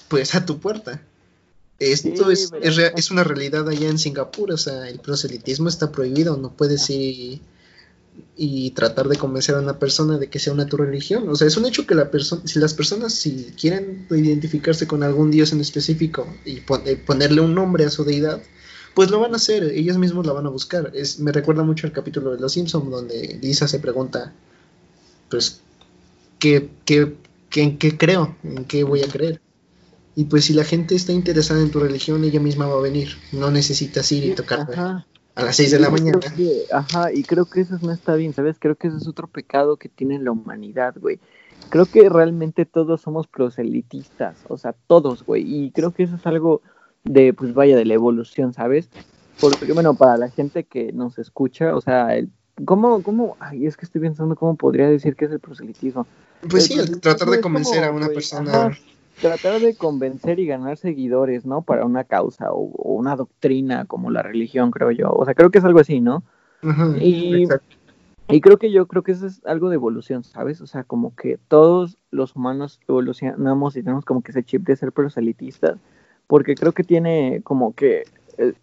[0.07, 1.01] pues a tu puerta.
[1.79, 6.51] Esto es, es, una realidad allá en Singapur, o sea, el proselitismo está prohibido, no
[6.51, 7.39] puedes ir
[8.35, 11.27] y, tratar de convencer a una persona de que sea una tu religión.
[11.29, 15.03] O sea, es un hecho que la persona, si las personas si quieren identificarse con
[15.03, 18.41] algún dios en específico y eh, ponerle un nombre a su deidad,
[18.93, 20.91] pues lo van a hacer, ellos mismos la van a buscar.
[20.95, 24.33] Es, me recuerda mucho al capítulo de Los Simpsons donde Lisa se pregunta,
[25.29, 25.61] pues,
[26.39, 27.15] ¿qué, qué,
[27.49, 28.35] qué, en qué creo?
[28.43, 29.41] ¿En qué voy a creer?
[30.15, 33.17] Y pues si la gente está interesada en tu religión, ella misma va a venir.
[33.31, 34.65] No necesitas ir y tocar
[35.37, 36.19] a las 6 de la mañana.
[36.71, 38.57] ajá, y creo que eso no está bien, ¿sabes?
[38.59, 41.19] Creo que eso es otro pecado que tiene la humanidad, güey.
[41.69, 45.43] Creo que realmente todos somos proselitistas, o sea, todos, güey.
[45.45, 46.61] Y creo que eso es algo
[47.03, 48.89] de, pues vaya, de la evolución, ¿sabes?
[49.39, 52.31] Porque, bueno, para la gente que nos escucha, o sea, el,
[52.65, 53.37] ¿cómo, cómo?
[53.39, 56.07] Ay, es que estoy pensando cómo podría decir que es el proselitismo.
[56.49, 58.75] Pues sí, tratar de convencer a una persona
[59.21, 61.61] tratar de convencer y ganar seguidores, ¿no?
[61.61, 62.63] Para una causa o,
[62.93, 65.11] una doctrina como la religión, creo yo.
[65.11, 66.23] O sea, creo que es algo así, ¿no?
[66.99, 67.47] y,
[68.29, 70.59] y creo que yo creo que eso es algo de evolución, ¿sabes?
[70.61, 74.75] O sea, como que todos los humanos evolucionamos y tenemos como que ese chip de
[74.75, 75.77] ser proselitistas,
[76.25, 78.03] porque creo que tiene como que
[78.37, 78.55] el,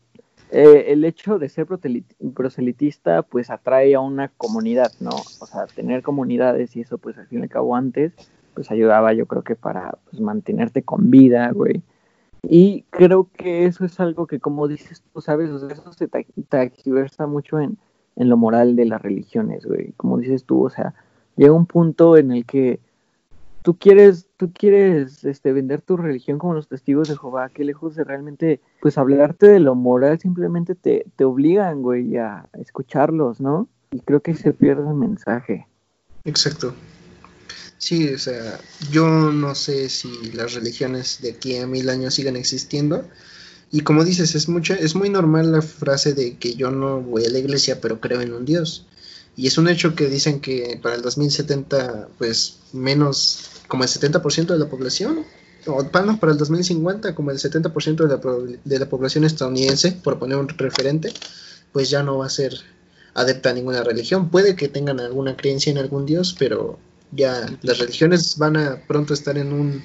[0.50, 5.10] eh, el hecho de ser proselitista pues atrae a una comunidad, ¿no?
[5.40, 8.12] O sea, tener comunidades y eso pues al fin y al cabo antes
[8.54, 11.82] pues ayudaba yo creo que para pues, mantenerte con vida, güey.
[12.42, 16.08] Y creo que eso es algo que, como dices tú, sabes, o sea, eso se
[16.08, 17.78] taxiversa mucho en,
[18.16, 19.92] en lo moral de las religiones, güey.
[19.96, 20.94] Como dices tú, o sea,
[21.36, 22.80] llega un punto en el que
[23.62, 27.96] tú quieres, tú quieres este, vender tu religión como los testigos de Jehová, que lejos
[27.96, 33.68] de realmente, pues hablarte de lo moral, simplemente te, te obligan, güey, a escucharlos, ¿no?
[33.90, 35.66] Y creo que se pierde el mensaje.
[36.24, 36.74] Exacto.
[37.78, 38.60] Sí, o sea,
[38.90, 43.06] yo no sé si las religiones de aquí a mil años sigan existiendo.
[43.70, 47.24] Y como dices, es mucha, es muy normal la frase de que yo no voy
[47.24, 48.86] a la iglesia, pero creo en un Dios.
[49.36, 54.46] Y es un hecho que dicen que para el 2070, pues menos, como el 70%
[54.46, 55.24] de la población,
[55.66, 60.38] o para el 2050, como el 70% de la, de la población estadounidense, por poner
[60.38, 61.12] un referente,
[61.72, 62.54] pues ya no va a ser
[63.14, 64.30] adepta a ninguna religión.
[64.30, 66.78] Puede que tengan alguna creencia en algún dios, pero
[67.14, 69.82] ya las religiones van a pronto estar en un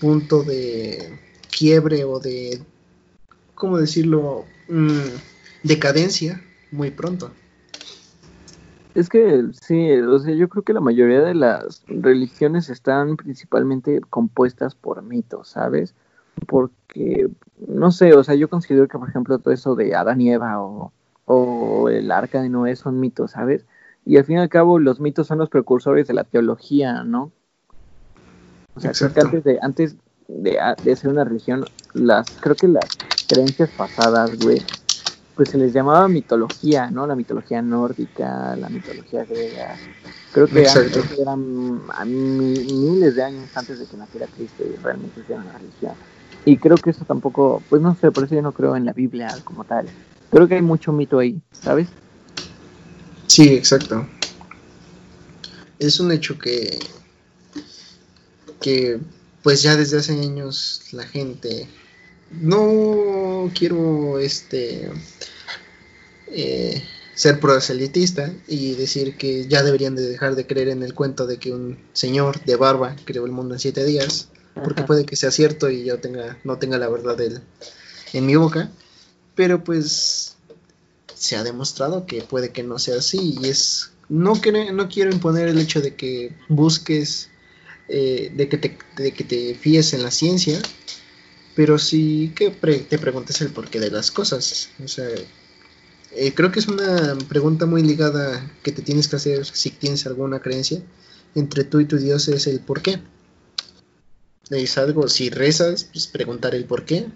[0.00, 1.18] punto de
[1.56, 2.60] quiebre o de,
[3.54, 5.08] ¿cómo decirlo?, mm,
[5.62, 7.30] decadencia muy pronto.
[8.94, 14.00] Es que sí, o sea, yo creo que la mayoría de las religiones están principalmente
[14.08, 15.94] compuestas por mitos, ¿sabes?
[16.46, 17.28] Porque,
[17.66, 20.62] no sé, o sea, yo considero que, por ejemplo, todo eso de Adán y Eva
[20.62, 20.92] o,
[21.24, 23.66] o el arca de Noé son mitos, ¿sabes?
[24.06, 27.32] Y al fin y al cabo los mitos son los precursores de la teología, ¿no?
[28.74, 29.96] O sea, creo que antes de, antes
[30.28, 32.84] de, de ser una religión, las, creo que las
[33.28, 34.60] creencias pasadas, güey,
[35.34, 37.06] pues se les llamaba mitología, ¿no?
[37.06, 39.76] La mitología nórdica, la mitología griega.
[40.32, 45.20] Creo que antes eran a miles de años antes de que naciera Cristo y realmente
[45.28, 45.92] era una religión.
[46.44, 48.92] Y creo que eso tampoco, pues no sé, por eso yo no creo en la
[48.92, 49.86] Biblia como tal.
[50.30, 51.88] Creo que hay mucho mito ahí, ¿sabes?
[53.26, 54.06] Sí, exacto.
[55.78, 56.78] Es un hecho que,
[58.60, 59.00] que
[59.42, 61.68] pues ya desde hace años la gente
[62.30, 64.90] no quiero este
[66.28, 66.82] eh,
[67.14, 71.38] ser proselitista y decir que ya deberían de dejar de creer en el cuento de
[71.38, 75.30] que un señor de barba creó el mundo en siete días, porque puede que sea
[75.30, 77.16] cierto y yo tenga, no tenga la verdad
[78.12, 78.70] en mi boca,
[79.36, 80.33] pero pues
[81.24, 84.34] se ha demostrado que puede que no sea así y es no,
[84.72, 87.30] no quiero imponer el hecho de que busques
[87.88, 90.60] eh, de, que te, de que te fíes en la ciencia
[91.54, 94.70] pero sí que te preguntes el porqué de las cosas.
[94.84, 95.08] O sea,
[96.12, 100.06] eh, creo que es una pregunta muy ligada que te tienes que hacer si tienes
[100.06, 100.82] alguna creencia
[101.34, 103.00] entre tú y tu Dios es el por qué.
[104.50, 107.06] Es algo, si rezas, pues preguntar el por qué.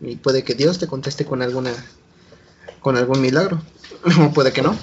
[0.00, 1.72] Y puede que Dios te conteste con alguna
[2.88, 3.60] con algún milagro.
[4.34, 4.70] Puede que no.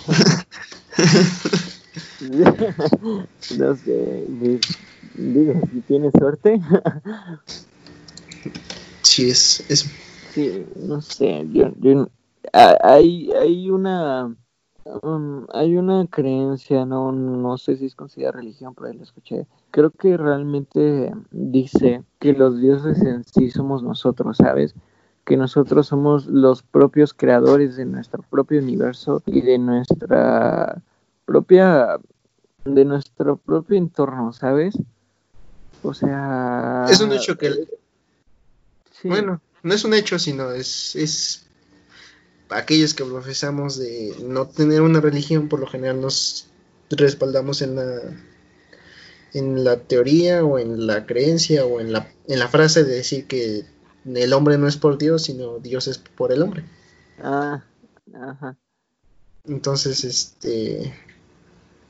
[3.58, 4.26] no sé,
[5.16, 6.62] digo, si tienes suerte.
[9.02, 9.90] Sí, es, es...
[10.34, 11.72] Sí, no sé, yo,
[12.84, 14.36] hay, hay una
[15.04, 19.48] um, hay una creencia, no, no sé si es considerada religión, pero ahí la escuché.
[19.72, 24.76] Creo que realmente dice que los dioses en sí somos nosotros, ¿sabes?
[25.26, 30.82] Que nosotros somos los propios creadores de nuestro propio universo y de nuestra
[31.26, 31.98] propia
[32.64, 34.76] de nuestro propio entorno, ¿sabes?
[35.84, 37.68] O sea, es un hecho que
[39.04, 41.46] bueno, no es un hecho, sino es, es
[42.50, 46.48] aquellos que profesamos de no tener una religión, por lo general nos
[46.90, 48.00] respaldamos en la
[49.34, 53.28] en la teoría o en la creencia o en la, en la frase de decir
[53.28, 53.66] que
[54.06, 56.64] el hombre no es por Dios, sino Dios es por el hombre.
[57.22, 57.64] Ah,
[58.14, 58.56] ajá.
[59.46, 60.94] Entonces, este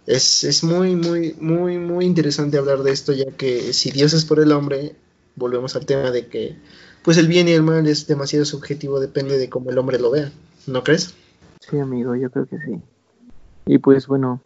[0.06, 4.26] es, es muy, muy, muy, muy interesante hablar de esto, ya que si Dios es
[4.26, 4.96] por el hombre,
[5.36, 6.58] volvemos al tema de que
[7.04, 10.12] pues el bien y el mal es demasiado subjetivo, depende de cómo el hombre lo
[10.12, 10.32] vea,
[10.68, 11.14] ¿no crees?
[11.60, 12.82] Sí, amigo, yo creo que sí.
[13.66, 14.42] Y pues bueno,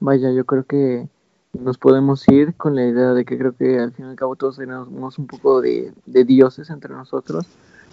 [0.00, 1.08] vaya, yo creo que
[1.52, 4.36] nos podemos ir con la idea de que creo que al fin y al cabo
[4.36, 7.46] todos tenemos un poco de, dioses entre nosotros,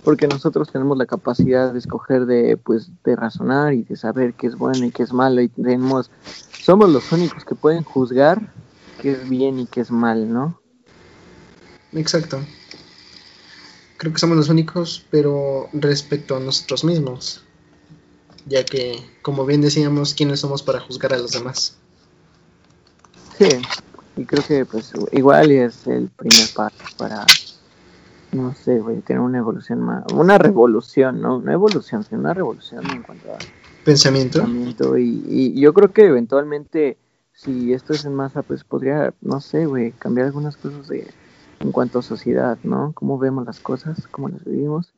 [0.04, 4.48] porque nosotros tenemos la capacidad de escoger, de pues de razonar y de saber qué
[4.48, 6.12] es bueno y qué es malo y tenemos,
[6.60, 8.54] somos los únicos que pueden juzgar
[9.02, 10.60] qué es bien y qué es mal, ¿no?
[11.94, 12.40] Exacto
[13.98, 17.44] creo que somos los únicos, pero respecto a nosotros mismos,
[18.46, 21.78] ya que, como bien decíamos, ¿quiénes somos para juzgar a los demás?
[23.38, 23.50] Sí,
[24.18, 27.26] y creo que pues igual es el primer paso para,
[28.32, 31.38] no sé, güey, tener una evolución más, una revolución, ¿no?
[31.38, 33.38] Una evolución, sino una revolución en cuanto a
[33.84, 34.40] pensamiento.
[34.40, 36.98] pensamiento y, y yo creo que eventualmente,
[37.34, 41.08] si esto es en masa, pues podría, no sé, güey, cambiar algunas cosas de
[41.60, 42.92] en cuanto a sociedad, ¿no?
[42.94, 44.94] Cómo vemos las cosas, cómo las vivimos.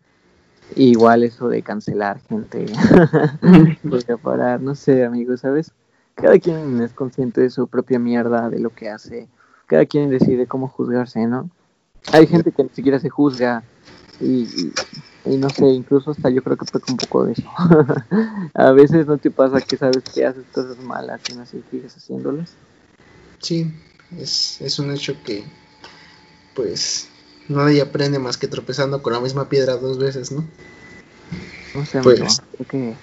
[0.76, 2.66] igual eso de cancelar gente,
[3.90, 5.72] porque parar, no sé, amigos, ¿sabes?
[6.18, 9.28] Cada quien es consciente de su propia mierda, de lo que hace.
[9.68, 11.50] Cada quien decide cómo juzgarse, ¿no?
[12.12, 13.64] Hay gente que ni siquiera se juzga
[14.20, 14.72] y,
[15.26, 17.44] y, no sé, incluso hasta yo creo que peca un poco de eso.
[18.56, 21.96] a veces no te pasa que sabes que haces cosas malas y no sé, sigues
[21.96, 22.52] haciéndolas.
[23.40, 23.72] Sí,
[24.18, 25.44] es, es un hecho que
[26.56, 27.10] pues
[27.48, 30.44] nadie aprende más que tropezando con la misma piedra dos veces, ¿no?
[31.76, 32.96] No sé, pues, que...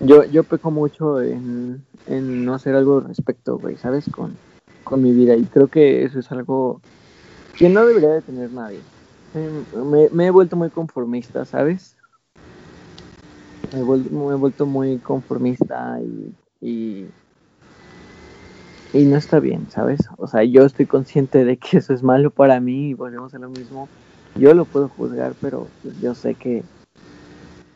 [0.00, 4.04] yo, yo peco mucho en, en no hacer algo al respecto, güey, ¿sabes?
[4.10, 4.36] Con,
[4.84, 5.34] con mi vida.
[5.36, 6.80] Y creo que eso es algo
[7.56, 8.80] que no debería de tener nadie.
[10.12, 11.96] Me, he vuelto muy conformista, ¿sabes?
[13.72, 16.32] Me he, vuelto, me he vuelto muy conformista y,
[16.66, 17.06] y,
[18.94, 20.00] y, no está bien, ¿sabes?
[20.16, 23.38] O sea, yo estoy consciente de que eso es malo para mí y volvemos a
[23.38, 23.88] lo mismo.
[24.36, 25.66] Yo lo puedo juzgar, pero
[26.00, 26.62] yo sé que,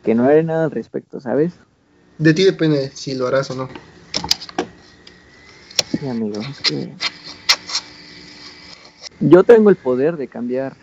[0.03, 1.59] que no haré nada al respecto, ¿sabes?
[2.17, 3.69] De ti depende si lo harás o no.
[5.89, 6.95] Sí, amigo, es que
[9.19, 10.75] yo tengo el poder de cambiar.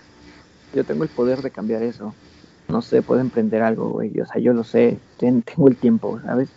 [0.73, 2.15] Yo tengo el poder de cambiar eso.
[2.69, 4.19] No sé, puedo emprender algo, güey.
[4.21, 4.99] O sea, yo lo sé.
[5.19, 6.49] Tengo el tiempo, ¿sabes?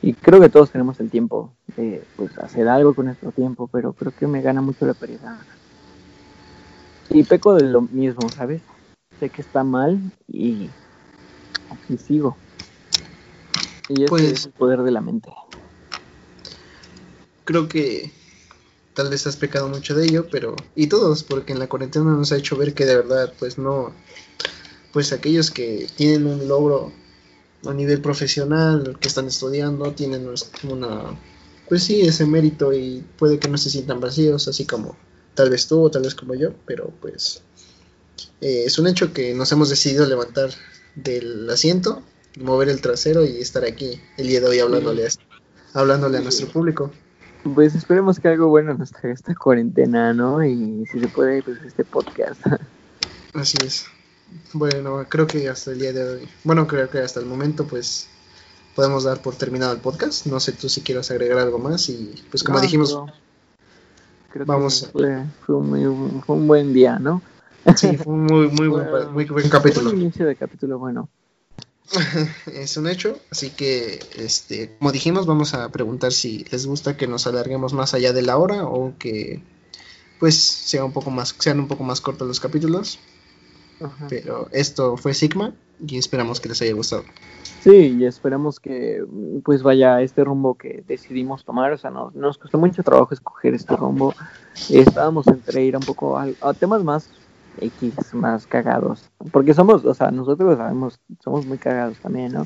[0.00, 3.92] Y creo que todos tenemos el tiempo de pues, hacer algo con nuestro tiempo, pero
[3.92, 5.46] creo que me gana mucho la pereza.
[7.08, 8.62] Y peco de lo mismo, ¿sabes?
[9.20, 10.70] Sé que está mal y,
[11.88, 12.36] y sigo.
[13.88, 15.30] Y ese Pues- es el poder de la mente.
[17.44, 18.10] Creo que
[18.94, 22.30] tal vez has pecado mucho de ello, pero y todos, porque en la cuarentena nos
[22.32, 23.92] ha hecho ver que de verdad, pues no,
[24.92, 26.92] pues aquellos que tienen un logro
[27.66, 30.28] a nivel profesional, que están estudiando, tienen
[30.68, 31.18] una,
[31.68, 34.96] pues sí, ese mérito y puede que no se sientan vacíos, así como
[35.34, 37.40] tal vez tú o tal vez como yo, pero pues
[38.40, 40.50] eh, es un hecho que nos hemos decidido levantar
[40.94, 42.02] del asiento,
[42.40, 45.10] mover el trasero y estar aquí el día de hoy hablándole a,
[45.78, 46.90] hablándole a nuestro público.
[47.54, 50.44] Pues esperemos que algo bueno nos traiga esta cuarentena, ¿no?
[50.44, 52.40] Y si se puede, pues este podcast.
[53.34, 53.86] Así es.
[54.52, 58.08] Bueno, creo que hasta el día de hoy, bueno, creo que hasta el momento, pues
[58.74, 60.26] podemos dar por terminado el podcast.
[60.26, 62.96] No sé tú si quieras agregar algo más y pues como No, dijimos,
[64.30, 67.20] creo vamos- que fue, fue, un, muy- fue un buen día, ¿no?
[67.76, 69.90] sí, fue un muy, muy buen, muy buen capítulo.
[69.90, 71.08] un inicio de capítulo bueno.
[72.54, 77.06] es un hecho, así que, este, como dijimos, vamos a preguntar si les gusta que
[77.06, 79.42] nos alarguemos más allá de la hora o que,
[80.18, 82.98] pues, sea un poco más, sean un poco más cortos los capítulos.
[83.80, 84.06] Ajá.
[84.08, 85.54] Pero esto fue Sigma
[85.84, 87.04] y esperamos que les haya gustado.
[87.62, 89.04] Sí, y esperamos que
[89.44, 91.72] pues vaya este rumbo que decidimos tomar.
[91.72, 94.14] O sea, no, nos costó mucho trabajo escoger este rumbo.
[94.68, 97.08] Estábamos entre ir un poco a, a temas más
[97.58, 99.10] X, más cagados.
[99.30, 102.44] Porque somos, o sea, nosotros lo sabemos, somos muy cagados también, ¿no?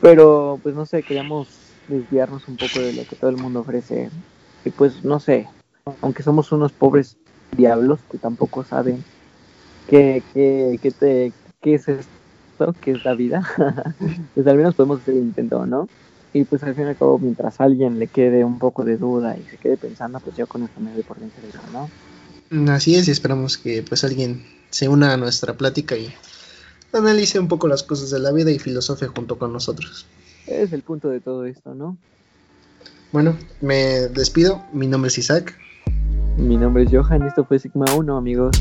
[0.00, 1.48] Pero pues no sé, queríamos
[1.88, 4.10] desviarnos un poco de lo que todo el mundo ofrece.
[4.64, 5.48] Y pues no sé,
[6.00, 7.16] aunque somos unos pobres
[7.56, 9.04] diablos que tampoco saben
[9.88, 13.42] qué, qué, qué, te, qué es esto, qué es la vida,
[14.34, 15.88] pues al menos podemos hacer el intento, ¿no?
[16.32, 18.96] Y pues al fin y al cabo, mientras a alguien le quede un poco de
[18.96, 21.92] duda y se quede pensando, pues yo con esto me doy por vencido, ¿no?
[22.68, 26.12] Así es, y esperamos que pues alguien se una a nuestra plática y
[26.92, 30.06] analice un poco las cosas de la vida y filosofe junto con nosotros.
[30.46, 31.96] Es el punto de todo esto, ¿no?
[33.12, 34.64] Bueno, me despido.
[34.72, 35.56] Mi nombre es Isaac.
[36.36, 38.56] Mi nombre es Johan esto fue Sigma 1, amigos.